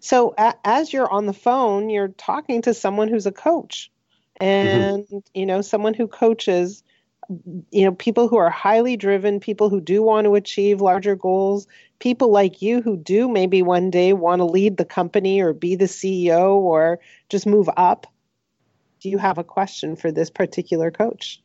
so 0.00 0.34
a, 0.36 0.54
as 0.64 0.92
you're 0.92 1.10
on 1.10 1.26
the 1.26 1.32
phone 1.32 1.90
you're 1.90 2.08
talking 2.08 2.62
to 2.62 2.74
someone 2.74 3.08
who's 3.08 3.26
a 3.26 3.32
coach 3.32 3.90
and 4.38 5.04
mm-hmm. 5.04 5.18
you 5.34 5.46
know 5.46 5.62
someone 5.62 5.94
who 5.94 6.06
coaches 6.06 6.82
you 7.70 7.84
know 7.84 7.92
people 7.92 8.28
who 8.28 8.36
are 8.36 8.50
highly 8.50 8.96
driven 8.96 9.40
people 9.40 9.68
who 9.68 9.80
do 9.80 10.02
want 10.02 10.24
to 10.24 10.34
achieve 10.34 10.80
larger 10.80 11.16
goals 11.16 11.66
people 11.98 12.30
like 12.30 12.62
you 12.62 12.82
who 12.82 12.96
do 12.96 13.28
maybe 13.28 13.62
one 13.62 13.90
day 13.90 14.12
want 14.12 14.40
to 14.40 14.44
lead 14.44 14.76
the 14.76 14.84
company 14.84 15.40
or 15.40 15.52
be 15.52 15.74
the 15.74 15.86
ceo 15.86 16.54
or 16.54 17.00
just 17.28 17.46
move 17.46 17.68
up 17.76 18.06
do 19.00 19.10
you 19.10 19.18
have 19.18 19.38
a 19.38 19.44
question 19.44 19.96
for 19.96 20.12
this 20.12 20.30
particular 20.30 20.90
coach 20.90 21.40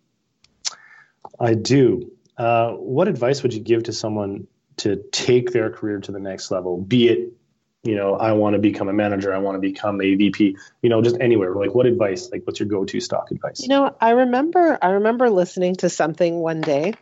i 1.40 1.54
do 1.54 2.12
uh, 2.38 2.72
what 2.72 3.08
advice 3.08 3.44
would 3.44 3.54
you 3.54 3.60
give 3.60 3.84
to 3.84 3.94
someone 3.94 4.48
to 4.78 5.04
take 5.12 5.52
their 5.52 5.70
career 5.70 6.00
to 6.00 6.12
the 6.12 6.20
next 6.20 6.50
level? 6.50 6.82
Be 6.82 7.08
it, 7.08 7.34
you 7.84 7.96
know, 7.96 8.16
I 8.16 8.34
want 8.34 8.54
to 8.54 8.60
become 8.60 8.90
a 8.90 8.94
manager, 8.94 9.34
I 9.34 9.40
want 9.40 9.56
to 9.56 9.60
become 9.60 10.02
a 10.02 10.16
VP, 10.16 10.56
you 10.82 10.90
know, 10.90 11.02
just 11.02 11.18
anywhere. 11.20 11.56
Like, 11.56 11.74
what 11.74 11.88
advice? 11.88 12.30
Like, 12.32 12.46
what's 12.46 12.60
your 12.60 12.70
go-to 12.70 13.00
stock 13.00 13.32
advice? 13.32 13.62
You 13.62 13.70
know, 13.70 13.96
I 14.00 14.12
remember, 14.12 14.78
I 14.82 14.92
remember 14.92 15.30
listening 15.30 15.76
to 15.78 15.90
something 15.90 16.36
one 16.36 16.62
day 16.62 16.94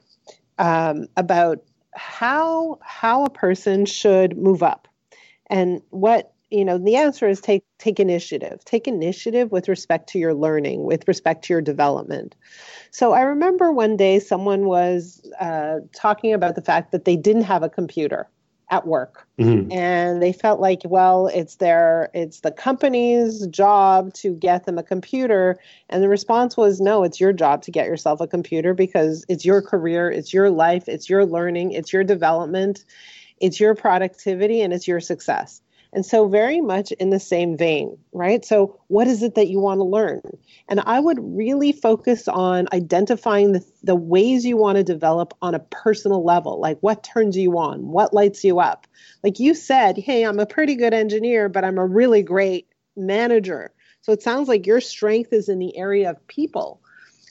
um, 0.57 1.07
about 1.17 1.63
how 1.93 2.79
how 2.81 3.25
a 3.25 3.29
person 3.29 3.85
should 3.85 4.37
move 4.37 4.63
up, 4.63 4.87
and 5.47 5.81
what 5.89 6.33
you 6.49 6.63
know 6.65 6.77
the 6.77 6.95
answer 6.95 7.27
is 7.27 7.41
take 7.41 7.63
take 7.77 7.99
initiative 7.99 8.63
take 8.65 8.87
initiative 8.87 9.51
with 9.51 9.69
respect 9.69 10.09
to 10.09 10.19
your 10.19 10.33
learning 10.33 10.83
with 10.83 11.07
respect 11.07 11.45
to 11.45 11.53
your 11.53 11.61
development 11.61 12.35
so 12.89 13.13
i 13.13 13.21
remember 13.21 13.71
one 13.71 13.95
day 13.95 14.17
someone 14.19 14.65
was 14.65 15.21
uh, 15.39 15.75
talking 15.93 16.33
about 16.33 16.55
the 16.55 16.61
fact 16.61 16.91
that 16.91 17.05
they 17.05 17.15
didn't 17.15 17.43
have 17.43 17.61
a 17.61 17.69
computer 17.69 18.27
at 18.69 18.85
work. 18.85 19.25
Mm-hmm. 19.39 19.71
and 19.71 20.21
they 20.21 20.33
felt 20.33 20.59
like 20.59 20.81
well 20.83 21.27
it's 21.27 21.55
their 21.55 22.09
it's 22.13 22.41
the 22.41 22.51
company's 22.51 23.47
job 23.47 24.13
to 24.15 24.33
get 24.33 24.65
them 24.65 24.77
a 24.77 24.83
computer. 24.83 25.57
And 25.89 26.03
the 26.03 26.09
response 26.09 26.57
was 26.57 26.81
no 26.81 27.03
it's 27.03 27.19
your 27.21 27.31
job 27.31 27.61
to 27.63 27.71
get 27.71 27.85
yourself 27.85 28.19
a 28.19 28.27
computer 28.27 28.73
because 28.73 29.25
it's 29.29 29.45
your 29.45 29.61
career 29.61 30.11
it's 30.11 30.33
your 30.33 30.49
life 30.49 30.89
it's 30.89 31.09
your 31.09 31.25
learning 31.25 31.71
it's 31.71 31.93
your 31.93 32.03
development 32.03 32.83
it's 33.39 33.59
your 33.59 33.75
productivity 33.75 34.61
and 34.61 34.73
it's 34.73 34.87
your 34.87 34.99
success 34.99 35.61
and 35.91 36.05
so, 36.05 36.27
very 36.27 36.61
much 36.61 36.91
in 36.91 37.09
the 37.09 37.19
same 37.19 37.57
vein, 37.57 37.97
right? 38.13 38.45
So, 38.45 38.79
what 38.87 39.07
is 39.07 39.23
it 39.23 39.33
that 39.35 39.47
you 39.47 39.59
want 39.59 39.79
to 39.79 39.83
learn? 39.83 40.21
And 40.67 40.81
I 40.81 40.99
would 40.99 41.17
really 41.19 41.71
focus 41.71 42.27
on 42.27 42.67
identifying 42.71 43.53
the, 43.53 43.65
the 43.81 43.95
ways 43.95 44.45
you 44.45 44.55
want 44.55 44.77
to 44.77 44.83
develop 44.83 45.33
on 45.41 45.55
a 45.55 45.59
personal 45.59 46.23
level, 46.23 46.59
like 46.59 46.77
what 46.81 47.03
turns 47.03 47.35
you 47.35 47.57
on, 47.57 47.87
what 47.87 48.13
lights 48.13 48.43
you 48.43 48.59
up. 48.59 48.85
Like 49.23 49.39
you 49.39 49.55
said, 49.55 49.97
hey, 49.97 50.25
I'm 50.25 50.39
a 50.39 50.45
pretty 50.45 50.75
good 50.75 50.93
engineer, 50.93 51.49
but 51.49 51.65
I'm 51.65 51.79
a 51.79 51.87
really 51.87 52.21
great 52.21 52.67
manager. 52.95 53.71
So, 54.01 54.11
it 54.11 54.21
sounds 54.21 54.47
like 54.47 54.67
your 54.67 54.81
strength 54.81 55.33
is 55.33 55.49
in 55.49 55.57
the 55.57 55.75
area 55.75 56.11
of 56.11 56.27
people. 56.27 56.81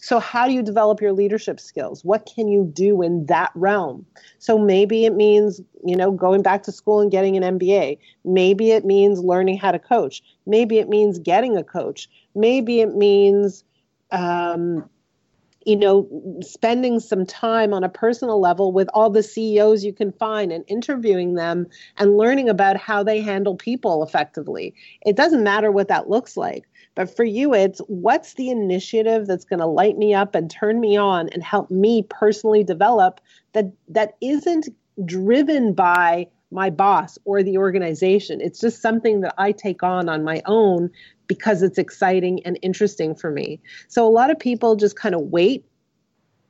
So, 0.00 0.20
how 0.20 0.46
do 0.46 0.52
you 0.52 0.62
develop 0.62 1.00
your 1.00 1.12
leadership 1.12 1.58
skills? 1.60 2.04
What 2.04 2.30
can 2.32 2.48
you 2.48 2.70
do 2.72 3.02
in 3.02 3.26
that 3.26 3.50
realm? 3.54 4.06
So, 4.38 4.58
maybe 4.58 5.04
it 5.04 5.14
means, 5.14 5.60
you 5.84 5.96
know, 5.96 6.10
going 6.10 6.42
back 6.42 6.62
to 6.64 6.72
school 6.72 7.00
and 7.00 7.10
getting 7.10 7.36
an 7.36 7.58
MBA. 7.58 7.98
Maybe 8.24 8.70
it 8.70 8.84
means 8.84 9.20
learning 9.20 9.58
how 9.58 9.72
to 9.72 9.78
coach. 9.78 10.22
Maybe 10.46 10.78
it 10.78 10.88
means 10.88 11.18
getting 11.18 11.56
a 11.56 11.64
coach. 11.64 12.08
Maybe 12.34 12.80
it 12.80 12.94
means, 12.94 13.64
um, 14.10 14.88
you 15.64 15.76
know, 15.76 16.08
spending 16.40 17.00
some 17.00 17.26
time 17.26 17.74
on 17.74 17.84
a 17.84 17.88
personal 17.88 18.40
level 18.40 18.72
with 18.72 18.88
all 18.94 19.10
the 19.10 19.22
CEOs 19.22 19.84
you 19.84 19.92
can 19.92 20.12
find 20.12 20.52
and 20.52 20.64
interviewing 20.68 21.34
them 21.34 21.66
and 21.98 22.16
learning 22.16 22.48
about 22.48 22.76
how 22.76 23.02
they 23.02 23.20
handle 23.20 23.54
people 23.56 24.02
effectively. 24.02 24.74
It 25.04 25.16
doesn't 25.16 25.42
matter 25.42 25.70
what 25.70 25.88
that 25.88 26.08
looks 26.08 26.36
like 26.36 26.64
but 26.98 27.14
for 27.14 27.22
you, 27.22 27.54
it's 27.54 27.78
what's 27.86 28.34
the 28.34 28.50
initiative 28.50 29.28
that's 29.28 29.44
going 29.44 29.60
to 29.60 29.66
light 29.66 29.96
me 29.96 30.14
up 30.14 30.34
and 30.34 30.50
turn 30.50 30.80
me 30.80 30.96
on 30.96 31.28
and 31.28 31.44
help 31.44 31.70
me 31.70 32.02
personally 32.02 32.64
develop 32.64 33.20
that 33.52 33.66
that 33.88 34.16
isn't 34.20 34.68
driven 35.04 35.74
by 35.74 36.26
my 36.50 36.70
boss 36.70 37.16
or 37.24 37.40
the 37.40 37.56
organization. 37.56 38.40
It's 38.40 38.58
just 38.58 38.82
something 38.82 39.20
that 39.20 39.32
I 39.38 39.52
take 39.52 39.84
on 39.84 40.08
on 40.08 40.24
my 40.24 40.42
own 40.46 40.90
because 41.28 41.62
it's 41.62 41.78
exciting 41.78 42.44
and 42.44 42.58
interesting 42.62 43.14
for 43.14 43.30
me. 43.30 43.60
So 43.86 44.04
a 44.04 44.10
lot 44.10 44.32
of 44.32 44.38
people 44.40 44.74
just 44.74 44.96
kind 44.96 45.14
of 45.14 45.20
wait 45.20 45.64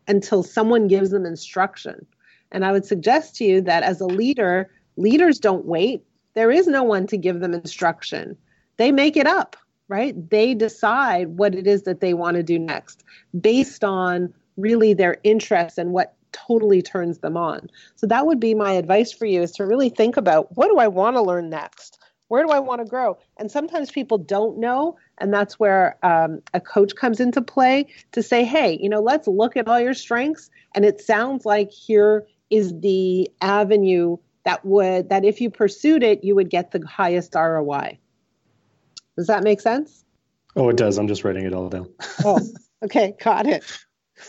until 0.07 0.43
someone 0.43 0.89
gives 0.89 1.11
them 1.11 1.27
instruction. 1.27 2.07
And 2.53 2.65
I 2.65 2.73
would 2.73 2.87
suggest 2.87 3.37
to 3.37 3.45
you 3.45 3.61
that 3.61 3.83
as 3.83 4.01
a 4.01 4.07
leader, 4.07 4.71
leaders 4.97 5.41
don't 5.41 5.67
wait. 5.67 6.05
There 6.33 6.51
is 6.51 6.67
no 6.67 6.85
one 6.85 7.07
to 7.09 7.19
give 7.19 7.41
them 7.41 7.53
instruction. 7.53 8.35
They 8.79 8.93
make 8.93 9.19
it 9.19 9.27
up 9.27 9.55
right? 9.89 10.29
They 10.31 10.55
decide 10.55 11.39
what 11.39 11.55
it 11.55 11.67
is 11.67 11.83
that 11.83 12.01
they 12.01 12.15
want 12.15 12.37
to 12.37 12.43
do 12.43 12.59
next 12.59 13.05
based 13.41 13.83
on 13.85 14.33
really 14.57 14.95
their 14.95 15.19
interests 15.25 15.79
and 15.79 15.93
what 15.93 16.15
totally 16.33 16.83
turns 16.83 17.19
them 17.19 17.37
on. 17.37 17.69
So 17.97 18.07
that 18.07 18.27
would 18.27 18.41
be 18.41 18.55
my 18.55 18.73
advice 18.73 19.13
for 19.13 19.27
you 19.27 19.43
is 19.43 19.53
to 19.53 19.67
really 19.67 19.89
think 19.89 20.17
about 20.17 20.57
what 20.57 20.69
do 20.69 20.79
I 20.79 20.89
want 20.89 21.17
to 21.17 21.23
learn 21.23 21.49
next? 21.49 21.99
Where 22.29 22.45
do 22.45 22.51
I 22.51 22.59
want 22.59 22.83
to 22.83 22.85
grow? 22.85 23.17
And 23.39 23.51
sometimes 23.51 23.91
people 23.91 24.19
don't 24.19 24.59
know, 24.59 24.99
and 25.17 25.33
that's 25.33 25.59
where 25.59 25.97
um, 26.03 26.43
a 26.53 26.61
coach 26.61 26.95
comes 26.95 27.21
into 27.21 27.41
play 27.41 27.87
to 28.13 28.23
say, 28.23 28.45
hey, 28.45 28.79
you 28.81 28.91
know, 28.91 29.01
let's 29.01 29.27
look 29.27 29.57
at 29.57 29.67
all 29.67 29.81
your 29.81 29.95
strengths. 29.95 30.51
And 30.75 30.85
it 30.85 31.01
sounds 31.01 31.47
like 31.47 31.71
here 31.71 32.27
is 32.51 32.79
the 32.81 33.31
avenue 33.41 34.19
that 34.45 34.65
would 34.65 35.09
that 35.09 35.25
if 35.25 35.41
you 35.41 35.51
pursued 35.51 36.03
it, 36.03 36.23
you 36.23 36.35
would 36.35 36.51
get 36.51 36.71
the 36.71 36.87
highest 36.87 37.35
ROI. 37.35 37.99
Does 39.19 39.27
that 39.27 39.43
make 39.43 39.61
sense? 39.61 40.05
Oh, 40.55 40.69
it 40.69 40.77
does. 40.77 40.97
I'm 40.97 41.09
just 41.09 41.25
writing 41.25 41.45
it 41.45 41.53
all 41.53 41.69
down. 41.69 41.93
oh, 42.25 42.39
okay, 42.85 43.17
got 43.21 43.47
it. 43.47 43.65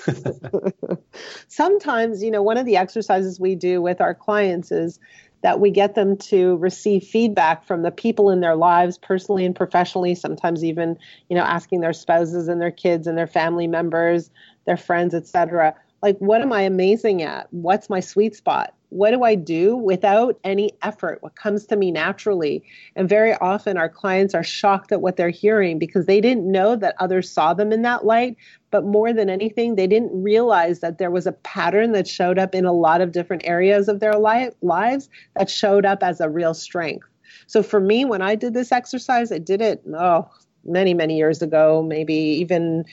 Sometimes, 1.47 2.23
you 2.23 2.31
know, 2.31 2.41
one 2.41 2.57
of 2.57 2.65
the 2.65 2.75
exercises 2.77 3.39
we 3.39 3.53
do 3.53 3.83
with 3.83 4.01
our 4.01 4.15
clients 4.15 4.71
is 4.71 4.99
that 5.43 5.59
we 5.59 5.69
get 5.69 5.93
them 5.93 6.17
to 6.17 6.57
receive 6.57 7.03
feedback 7.03 7.65
from 7.65 7.83
the 7.83 7.91
people 7.91 8.31
in 8.31 8.39
their 8.39 8.55
lives 8.55 8.97
personally 8.97 9.45
and 9.45 9.55
professionally 9.55 10.15
sometimes 10.15 10.65
even 10.65 10.97
you 11.29 11.35
know 11.37 11.43
asking 11.43 11.79
their 11.79 11.93
spouses 11.93 12.49
and 12.49 12.59
their 12.59 12.71
kids 12.71 13.07
and 13.07 13.17
their 13.17 13.25
family 13.25 13.65
members 13.65 14.29
their 14.65 14.75
friends 14.75 15.13
etc 15.13 15.73
Like, 16.01 16.17
what 16.19 16.41
am 16.41 16.53
I 16.53 16.61
amazing 16.61 17.21
at? 17.21 17.47
What's 17.51 17.89
my 17.89 17.99
sweet 17.99 18.35
spot? 18.35 18.73
What 18.89 19.11
do 19.11 19.23
I 19.23 19.35
do 19.35 19.75
without 19.75 20.39
any 20.43 20.71
effort? 20.81 21.21
What 21.21 21.35
comes 21.35 21.65
to 21.67 21.75
me 21.75 21.91
naturally? 21.91 22.63
And 22.95 23.07
very 23.07 23.35
often 23.35 23.77
our 23.77 23.89
clients 23.89 24.33
are 24.33 24.43
shocked 24.43 24.91
at 24.91 25.01
what 25.01 25.15
they're 25.15 25.29
hearing 25.29 25.77
because 25.77 26.05
they 26.05 26.21
didn't 26.21 26.51
know 26.51 26.75
that 26.75 26.95
others 26.99 27.29
saw 27.29 27.53
them 27.53 27.71
in 27.71 27.83
that 27.83 28.05
light. 28.05 28.35
But 28.71 28.85
more 28.85 29.13
than 29.13 29.29
anything, 29.29 29.75
they 29.75 29.87
didn't 29.87 30.23
realize 30.23 30.79
that 30.79 30.97
there 30.97 31.11
was 31.11 31.27
a 31.27 31.33
pattern 31.33 31.91
that 31.91 32.07
showed 32.07 32.39
up 32.39 32.55
in 32.55 32.65
a 32.65 32.73
lot 32.73 33.01
of 33.01 33.11
different 33.11 33.43
areas 33.45 33.87
of 33.87 33.99
their 33.99 34.17
li- 34.17 34.51
lives 34.61 35.09
that 35.37 35.49
showed 35.49 35.85
up 35.85 36.01
as 36.01 36.19
a 36.19 36.29
real 36.29 36.53
strength. 36.53 37.07
So 37.45 37.61
for 37.61 37.79
me, 37.79 38.05
when 38.05 38.21
I 38.21 38.35
did 38.35 38.53
this 38.53 38.71
exercise, 38.71 39.31
I 39.31 39.37
did 39.37 39.61
it, 39.61 39.83
oh, 39.95 40.29
many, 40.65 40.93
many 40.93 41.17
years 41.17 41.41
ago, 41.41 41.83
maybe 41.83 42.13
even 42.13 42.85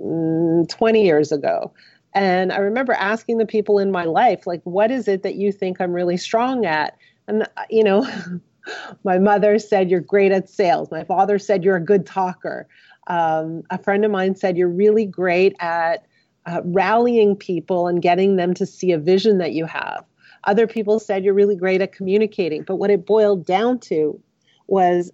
mm, 0.00 0.68
20 0.68 1.04
years 1.04 1.32
ago. 1.32 1.72
And 2.14 2.52
I 2.52 2.58
remember 2.58 2.92
asking 2.92 3.38
the 3.38 3.46
people 3.46 3.78
in 3.78 3.90
my 3.90 4.04
life, 4.04 4.46
like, 4.46 4.60
what 4.64 4.90
is 4.90 5.08
it 5.08 5.22
that 5.22 5.36
you 5.36 5.50
think 5.52 5.80
I'm 5.80 5.92
really 5.92 6.16
strong 6.16 6.66
at? 6.66 6.96
And, 7.26 7.42
uh, 7.42 7.64
you 7.70 7.84
know, 7.84 8.06
my 9.04 9.18
mother 9.18 9.58
said, 9.58 9.90
You're 9.90 10.00
great 10.00 10.32
at 10.32 10.48
sales. 10.48 10.90
My 10.90 11.04
father 11.04 11.38
said, 11.38 11.64
You're 11.64 11.76
a 11.76 11.84
good 11.84 12.06
talker. 12.06 12.68
Um, 13.06 13.62
a 13.70 13.78
friend 13.78 14.04
of 14.04 14.10
mine 14.10 14.36
said, 14.36 14.56
You're 14.56 14.68
really 14.68 15.06
great 15.06 15.56
at 15.60 16.06
uh, 16.46 16.60
rallying 16.64 17.36
people 17.36 17.86
and 17.86 18.02
getting 18.02 18.36
them 18.36 18.54
to 18.54 18.66
see 18.66 18.92
a 18.92 18.98
vision 18.98 19.38
that 19.38 19.52
you 19.52 19.64
have. 19.64 20.04
Other 20.44 20.66
people 20.66 20.98
said, 20.98 21.24
You're 21.24 21.34
really 21.34 21.56
great 21.56 21.80
at 21.80 21.92
communicating. 21.92 22.62
But 22.62 22.76
what 22.76 22.90
it 22.90 23.06
boiled 23.06 23.46
down 23.46 23.78
to 23.80 24.20
was 24.66 25.12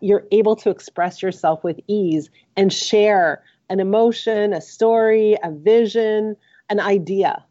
you're 0.00 0.26
able 0.32 0.56
to 0.56 0.70
express 0.70 1.22
yourself 1.22 1.62
with 1.62 1.78
ease 1.86 2.28
and 2.56 2.72
share 2.72 3.42
an 3.68 3.80
emotion, 3.80 4.52
a 4.52 4.60
story, 4.60 5.36
a 5.42 5.50
vision, 5.50 6.36
an 6.68 6.80
idea. 6.80 7.44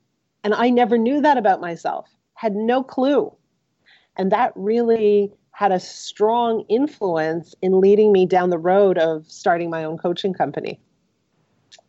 And 0.44 0.54
I 0.54 0.70
never 0.70 0.98
knew 0.98 1.22
that 1.22 1.38
about 1.38 1.62
myself, 1.62 2.10
had 2.34 2.56
no 2.56 2.84
clue. 2.84 3.34
And 4.16 4.32
that 4.32 4.52
really 4.56 5.32
had 5.52 5.72
a 5.72 5.80
strong 5.80 6.66
influence 6.68 7.56
in 7.62 7.80
leading 7.80 8.12
me 8.12 8.26
down 8.26 8.50
the 8.50 8.58
road 8.58 8.98
of 8.98 9.30
starting 9.30 9.70
my 9.70 9.84
own 9.84 9.98
coaching 9.98 10.34
company. 10.34 10.80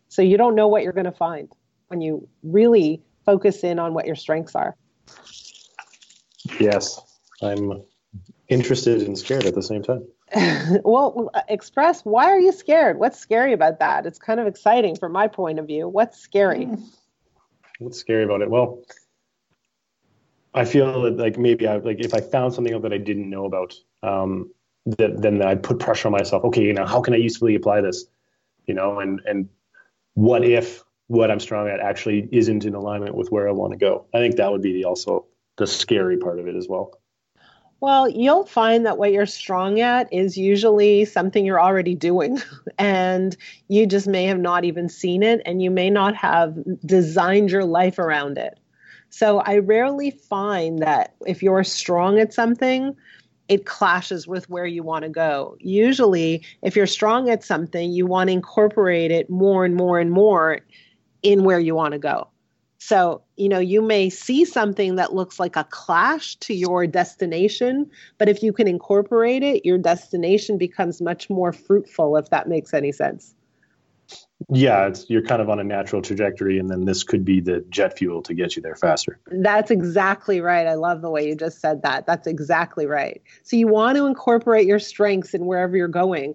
So 0.09 0.23
you 0.23 0.37
don't 0.37 0.55
know 0.55 0.69
what 0.69 0.83
you're 0.83 0.93
going 0.93 1.05
to 1.05 1.13
find 1.13 1.51
when 1.89 2.01
you 2.01 2.29
really 2.43 3.03
focus 3.25 3.65
in 3.65 3.79
on 3.79 3.95
what 3.95 4.07
your 4.07 4.17
strengths 4.17 4.55
are. 4.55 4.77
Yes, 6.61 7.01
I'm 7.43 7.83
interested 8.49 9.03
and 9.03 9.19
scared 9.19 9.45
at 9.45 9.55
the 9.55 9.63
same 9.63 9.83
time. 9.83 10.07
well, 10.85 11.31
express 11.49 12.03
why 12.03 12.27
are 12.27 12.39
you 12.39 12.53
scared? 12.53 12.99
What's 12.99 13.19
scary 13.19 13.53
about 13.53 13.79
that? 13.81 14.07
It's 14.07 14.19
kind 14.19 14.41
of 14.41 14.47
exciting 14.47 14.97
from 14.97 15.13
my 15.13 15.29
point 15.29 15.59
of 15.59 15.67
view. 15.67 15.89
What's 15.89 16.19
scary? 16.19 16.69
What's 17.79 17.99
scary 17.99 18.25
about 18.25 18.43
it? 18.43 18.51
Well, 18.51 18.83
I 20.55 20.65
feel 20.65 21.03
that 21.03 21.17
like 21.17 21.37
maybe 21.37 21.67
I 21.67 21.77
like 21.77 22.01
if 22.01 22.15
I 22.15 22.21
found 22.21 22.55
something 22.55 22.81
that 22.81 22.93
I 22.93 22.99
didn't 22.99 23.29
know 23.29 23.45
about, 23.45 23.75
um, 24.03 24.51
that 24.87 25.21
then 25.21 25.43
I 25.43 25.57
put 25.57 25.79
pressure 25.81 26.09
on 26.09 26.13
myself. 26.13 26.45
Okay, 26.45 26.63
you 26.63 26.73
know, 26.73 26.87
how 26.87 27.01
can 27.01 27.13
I 27.13 27.19
usefully 27.19 27.55
apply 27.55 27.81
this? 27.81 28.07
You 28.67 28.75
know, 28.75 29.01
and 29.01 29.21
and 29.27 29.49
what 30.15 30.45
if 30.45 30.83
what 31.09 31.31
I'm 31.31 31.41
strong 31.41 31.69
at 31.69 31.81
actually 31.81 32.29
isn't 32.33 32.65
in 32.65 32.75
alignment 32.75 33.15
with 33.15 33.31
where 33.31 33.49
I 33.49 33.53
want 33.53 33.73
to 33.73 33.79
go? 33.79 34.07
I 34.15 34.19
think 34.19 34.37
that 34.37 34.51
would 34.51 34.63
be 34.63 34.73
the 34.73 34.85
also 34.85 35.27
the 35.57 35.67
scary 35.67 36.17
part 36.17 36.39
of 36.39 36.47
it 36.47 36.57
as 36.57 36.69
well. 36.69 36.99
Well, 37.85 38.09
you'll 38.09 38.47
find 38.47 38.87
that 38.87 38.97
what 38.97 39.13
you're 39.13 39.27
strong 39.27 39.79
at 39.79 40.11
is 40.11 40.39
usually 40.39 41.05
something 41.05 41.45
you're 41.45 41.61
already 41.61 41.95
doing, 41.95 42.41
and 42.79 43.37
you 43.69 43.85
just 43.87 44.09
may 44.09 44.25
have 44.25 44.39
not 44.39 44.65
even 44.65 44.89
seen 44.89 45.23
it, 45.23 45.43
and 45.45 45.61
you 45.61 45.71
may 45.71 45.91
not 45.91 46.17
have 46.17 46.57
designed 46.87 47.51
your 47.51 47.67
life 47.67 47.99
around 47.99 48.39
it. 48.39 48.59
So 49.11 49.41
I 49.41 49.59
rarely 49.59 50.11
find 50.13 50.79
that 50.79 51.15
if 51.27 51.43
you're 51.43 51.63
strong 51.63 52.19
at 52.19 52.33
something, 52.33 52.97
it 53.49 53.67
clashes 53.67 54.27
with 54.27 54.49
where 54.49 54.65
you 54.65 54.83
want 54.83 55.03
to 55.03 55.11
go. 55.11 55.55
Usually, 55.61 56.43
if 56.63 56.77
you're 56.77 56.87
strong 56.87 57.29
at 57.29 57.45
something, 57.45 57.93
you 57.93 58.07
want 58.07 58.29
to 58.29 58.33
incorporate 58.33 59.11
it 59.11 59.29
more 59.29 59.67
and 59.67 59.77
more 59.77 60.01
and 60.01 60.11
more 60.11 60.61
in 61.23 61.45
where 61.45 61.61
you 61.61 61.75
want 61.75 61.93
to 61.93 61.99
go. 61.99 62.29
So, 62.79 63.24
you 63.37 63.49
know, 63.49 63.59
you 63.59 63.83
may 63.83 64.11
see 64.11 64.45
something 64.45 64.95
that 64.97 65.15
looks 65.15 65.41
like 65.41 65.57
a 65.57 65.65
clash 65.65 66.37
to 66.37 66.55
your 66.55 66.87
destination, 66.87 67.91
but 68.19 68.29
if 68.29 68.43
you 68.43 68.53
can 68.53 68.69
incorporate 68.69 69.43
it, 69.43 69.65
your 69.65 69.79
destination 69.79 70.57
becomes 70.57 71.01
much 71.01 71.29
more 71.29 71.53
fruitful, 71.53 72.17
if 72.17 72.31
that 72.31 72.49
makes 72.49 72.73
any 72.73 72.93
sense. 72.93 73.35
Yeah, 74.51 74.87
it's 74.89 75.09
you're 75.09 75.23
kind 75.23 75.41
of 75.41 75.49
on 75.49 75.59
a 75.59 75.65
natural 75.65 76.03
trajectory, 76.03 76.59
and 76.59 76.69
then 76.69 76.85
this 76.85 77.03
could 77.03 77.25
be 77.25 77.41
the 77.41 77.65
jet 77.71 77.97
fuel 77.97 78.23
to 78.23 78.35
get 78.35 78.55
you 78.57 78.63
there 78.63 78.77
faster. 78.77 79.19
That's 79.31 79.71
exactly 79.71 80.41
right. 80.41 80.67
I 80.67 80.75
love 80.75 81.01
the 81.03 81.11
way 81.11 81.27
you 81.27 81.35
just 81.35 81.61
said 81.61 81.83
that. 81.83 82.07
That's 82.07 82.27
exactly 82.27 82.87
right. 82.87 83.23
So 83.43 83.57
you 83.57 83.67
want 83.69 83.97
to 83.97 84.07
incorporate 84.07 84.67
your 84.67 84.79
strengths 84.79 85.35
in 85.35 85.47
wherever 85.47 85.77
you're 85.77 85.89
going 85.89 86.35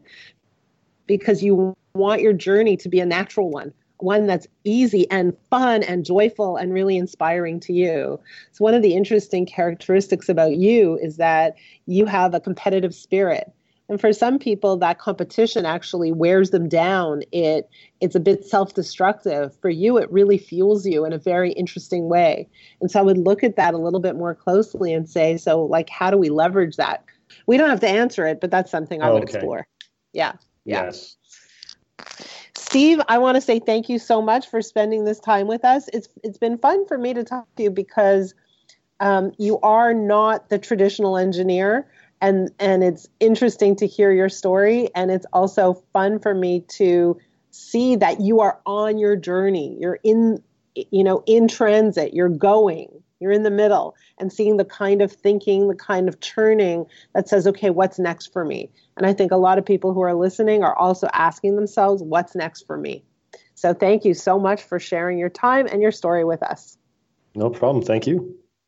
because 1.05 1.43
you 1.43 1.75
want 1.93 2.21
your 2.21 2.33
journey 2.33 2.77
to 2.77 2.89
be 2.89 2.99
a 2.99 3.05
natural 3.05 3.49
one 3.49 3.73
one 3.99 4.27
that's 4.27 4.47
easy 4.63 5.09
and 5.11 5.35
fun 5.49 5.83
and 5.83 6.05
joyful 6.05 6.57
and 6.57 6.73
really 6.73 6.97
inspiring 6.97 7.59
to 7.61 7.73
you. 7.73 8.19
So, 8.51 8.63
one 8.63 8.73
of 8.73 8.81
the 8.81 8.95
interesting 8.95 9.45
characteristics 9.45 10.29
about 10.29 10.55
you 10.55 10.97
is 11.01 11.17
that 11.17 11.55
you 11.85 12.05
have 12.05 12.33
a 12.33 12.39
competitive 12.39 12.95
spirit. 12.95 13.51
And 13.89 13.99
for 13.99 14.13
some 14.13 14.37
people, 14.37 14.77
that 14.77 14.99
competition 14.99 15.65
actually 15.65 16.11
wears 16.11 16.51
them 16.51 16.69
down. 16.69 17.23
It 17.31 17.67
it's 17.99 18.15
a 18.15 18.19
bit 18.19 18.45
self-destructive. 18.45 19.57
For 19.61 19.69
you, 19.69 19.97
it 19.97 20.11
really 20.11 20.37
fuels 20.37 20.85
you 20.85 21.05
in 21.05 21.11
a 21.11 21.17
very 21.17 21.51
interesting 21.53 22.07
way. 22.07 22.47
And 22.81 22.91
so 22.91 22.99
I 22.99 23.03
would 23.03 23.17
look 23.17 23.43
at 23.43 23.55
that 23.55 23.73
a 23.73 23.79
little 23.79 23.99
bit 23.99 24.15
more 24.15 24.35
closely 24.35 24.93
and 24.93 25.09
say, 25.09 25.37
so 25.37 25.63
like, 25.65 25.89
how 25.89 26.11
do 26.11 26.17
we 26.17 26.29
leverage 26.29 26.75
that? 26.75 27.03
We 27.47 27.57
don't 27.57 27.69
have 27.69 27.79
to 27.79 27.89
answer 27.89 28.27
it, 28.27 28.39
but 28.39 28.51
that's 28.51 28.69
something 28.69 29.01
I 29.01 29.09
would 29.09 29.23
okay. 29.23 29.33
explore. 29.33 29.67
Yeah. 30.13 30.33
yeah. 30.65 30.85
Yes. 30.85 31.17
Steve, 32.69 33.01
I 33.07 33.17
want 33.17 33.33
to 33.33 33.41
say 33.41 33.57
thank 33.57 33.89
you 33.89 33.97
so 33.97 34.21
much 34.21 34.47
for 34.47 34.61
spending 34.61 35.03
this 35.03 35.19
time 35.19 35.47
with 35.47 35.65
us. 35.65 35.89
It's 35.91 36.07
it's 36.23 36.37
been 36.37 36.59
fun 36.59 36.85
for 36.85 36.99
me 36.99 37.15
to 37.15 37.23
talk 37.23 37.47
to 37.55 37.63
you 37.63 37.71
because 37.71 38.35
um, 38.99 39.31
you 39.39 39.59
are 39.61 39.91
not 39.91 40.49
the 40.49 40.59
traditional 40.59 41.17
engineer, 41.17 41.89
and 42.21 42.51
and 42.59 42.83
it's 42.83 43.07
interesting 43.19 43.75
to 43.77 43.87
hear 43.87 44.11
your 44.11 44.29
story, 44.29 44.89
and 44.93 45.09
it's 45.09 45.25
also 45.33 45.81
fun 45.93 46.19
for 46.19 46.31
me 46.31 46.63
to 46.77 47.19
see 47.49 47.95
that 47.95 48.21
you 48.21 48.41
are 48.41 48.59
on 48.67 48.99
your 48.99 49.15
journey. 49.15 49.75
You're 49.79 49.99
in, 50.03 50.43
you 50.75 51.03
know, 51.03 51.23
in 51.25 51.47
transit. 51.47 52.13
You're 52.13 52.29
going. 52.29 53.01
You're 53.19 53.31
in 53.31 53.43
the 53.43 53.51
middle 53.51 53.95
and 54.17 54.31
seeing 54.31 54.57
the 54.57 54.65
kind 54.65 55.01
of 55.01 55.11
thinking, 55.11 55.67
the 55.67 55.75
kind 55.75 56.07
of 56.07 56.19
turning 56.19 56.85
that 57.13 57.27
says, 57.27 57.45
okay, 57.47 57.69
what's 57.69 57.99
next 57.99 58.31
for 58.31 58.45
me? 58.45 58.69
And 58.97 59.05
I 59.05 59.13
think 59.13 59.31
a 59.31 59.37
lot 59.37 59.57
of 59.57 59.65
people 59.65 59.93
who 59.93 60.01
are 60.01 60.15
listening 60.15 60.63
are 60.63 60.77
also 60.77 61.07
asking 61.13 61.55
themselves, 61.55 62.01
what's 62.01 62.35
next 62.35 62.65
for 62.65 62.77
me? 62.77 63.03
So 63.55 63.73
thank 63.73 64.05
you 64.05 64.13
so 64.13 64.39
much 64.39 64.63
for 64.63 64.79
sharing 64.79 65.17
your 65.17 65.29
time 65.29 65.67
and 65.67 65.81
your 65.81 65.91
story 65.91 66.23
with 66.23 66.41
us. 66.41 66.77
No 67.35 67.49
problem. 67.49 67.83
Thank 67.83 68.07
you. 68.07 68.38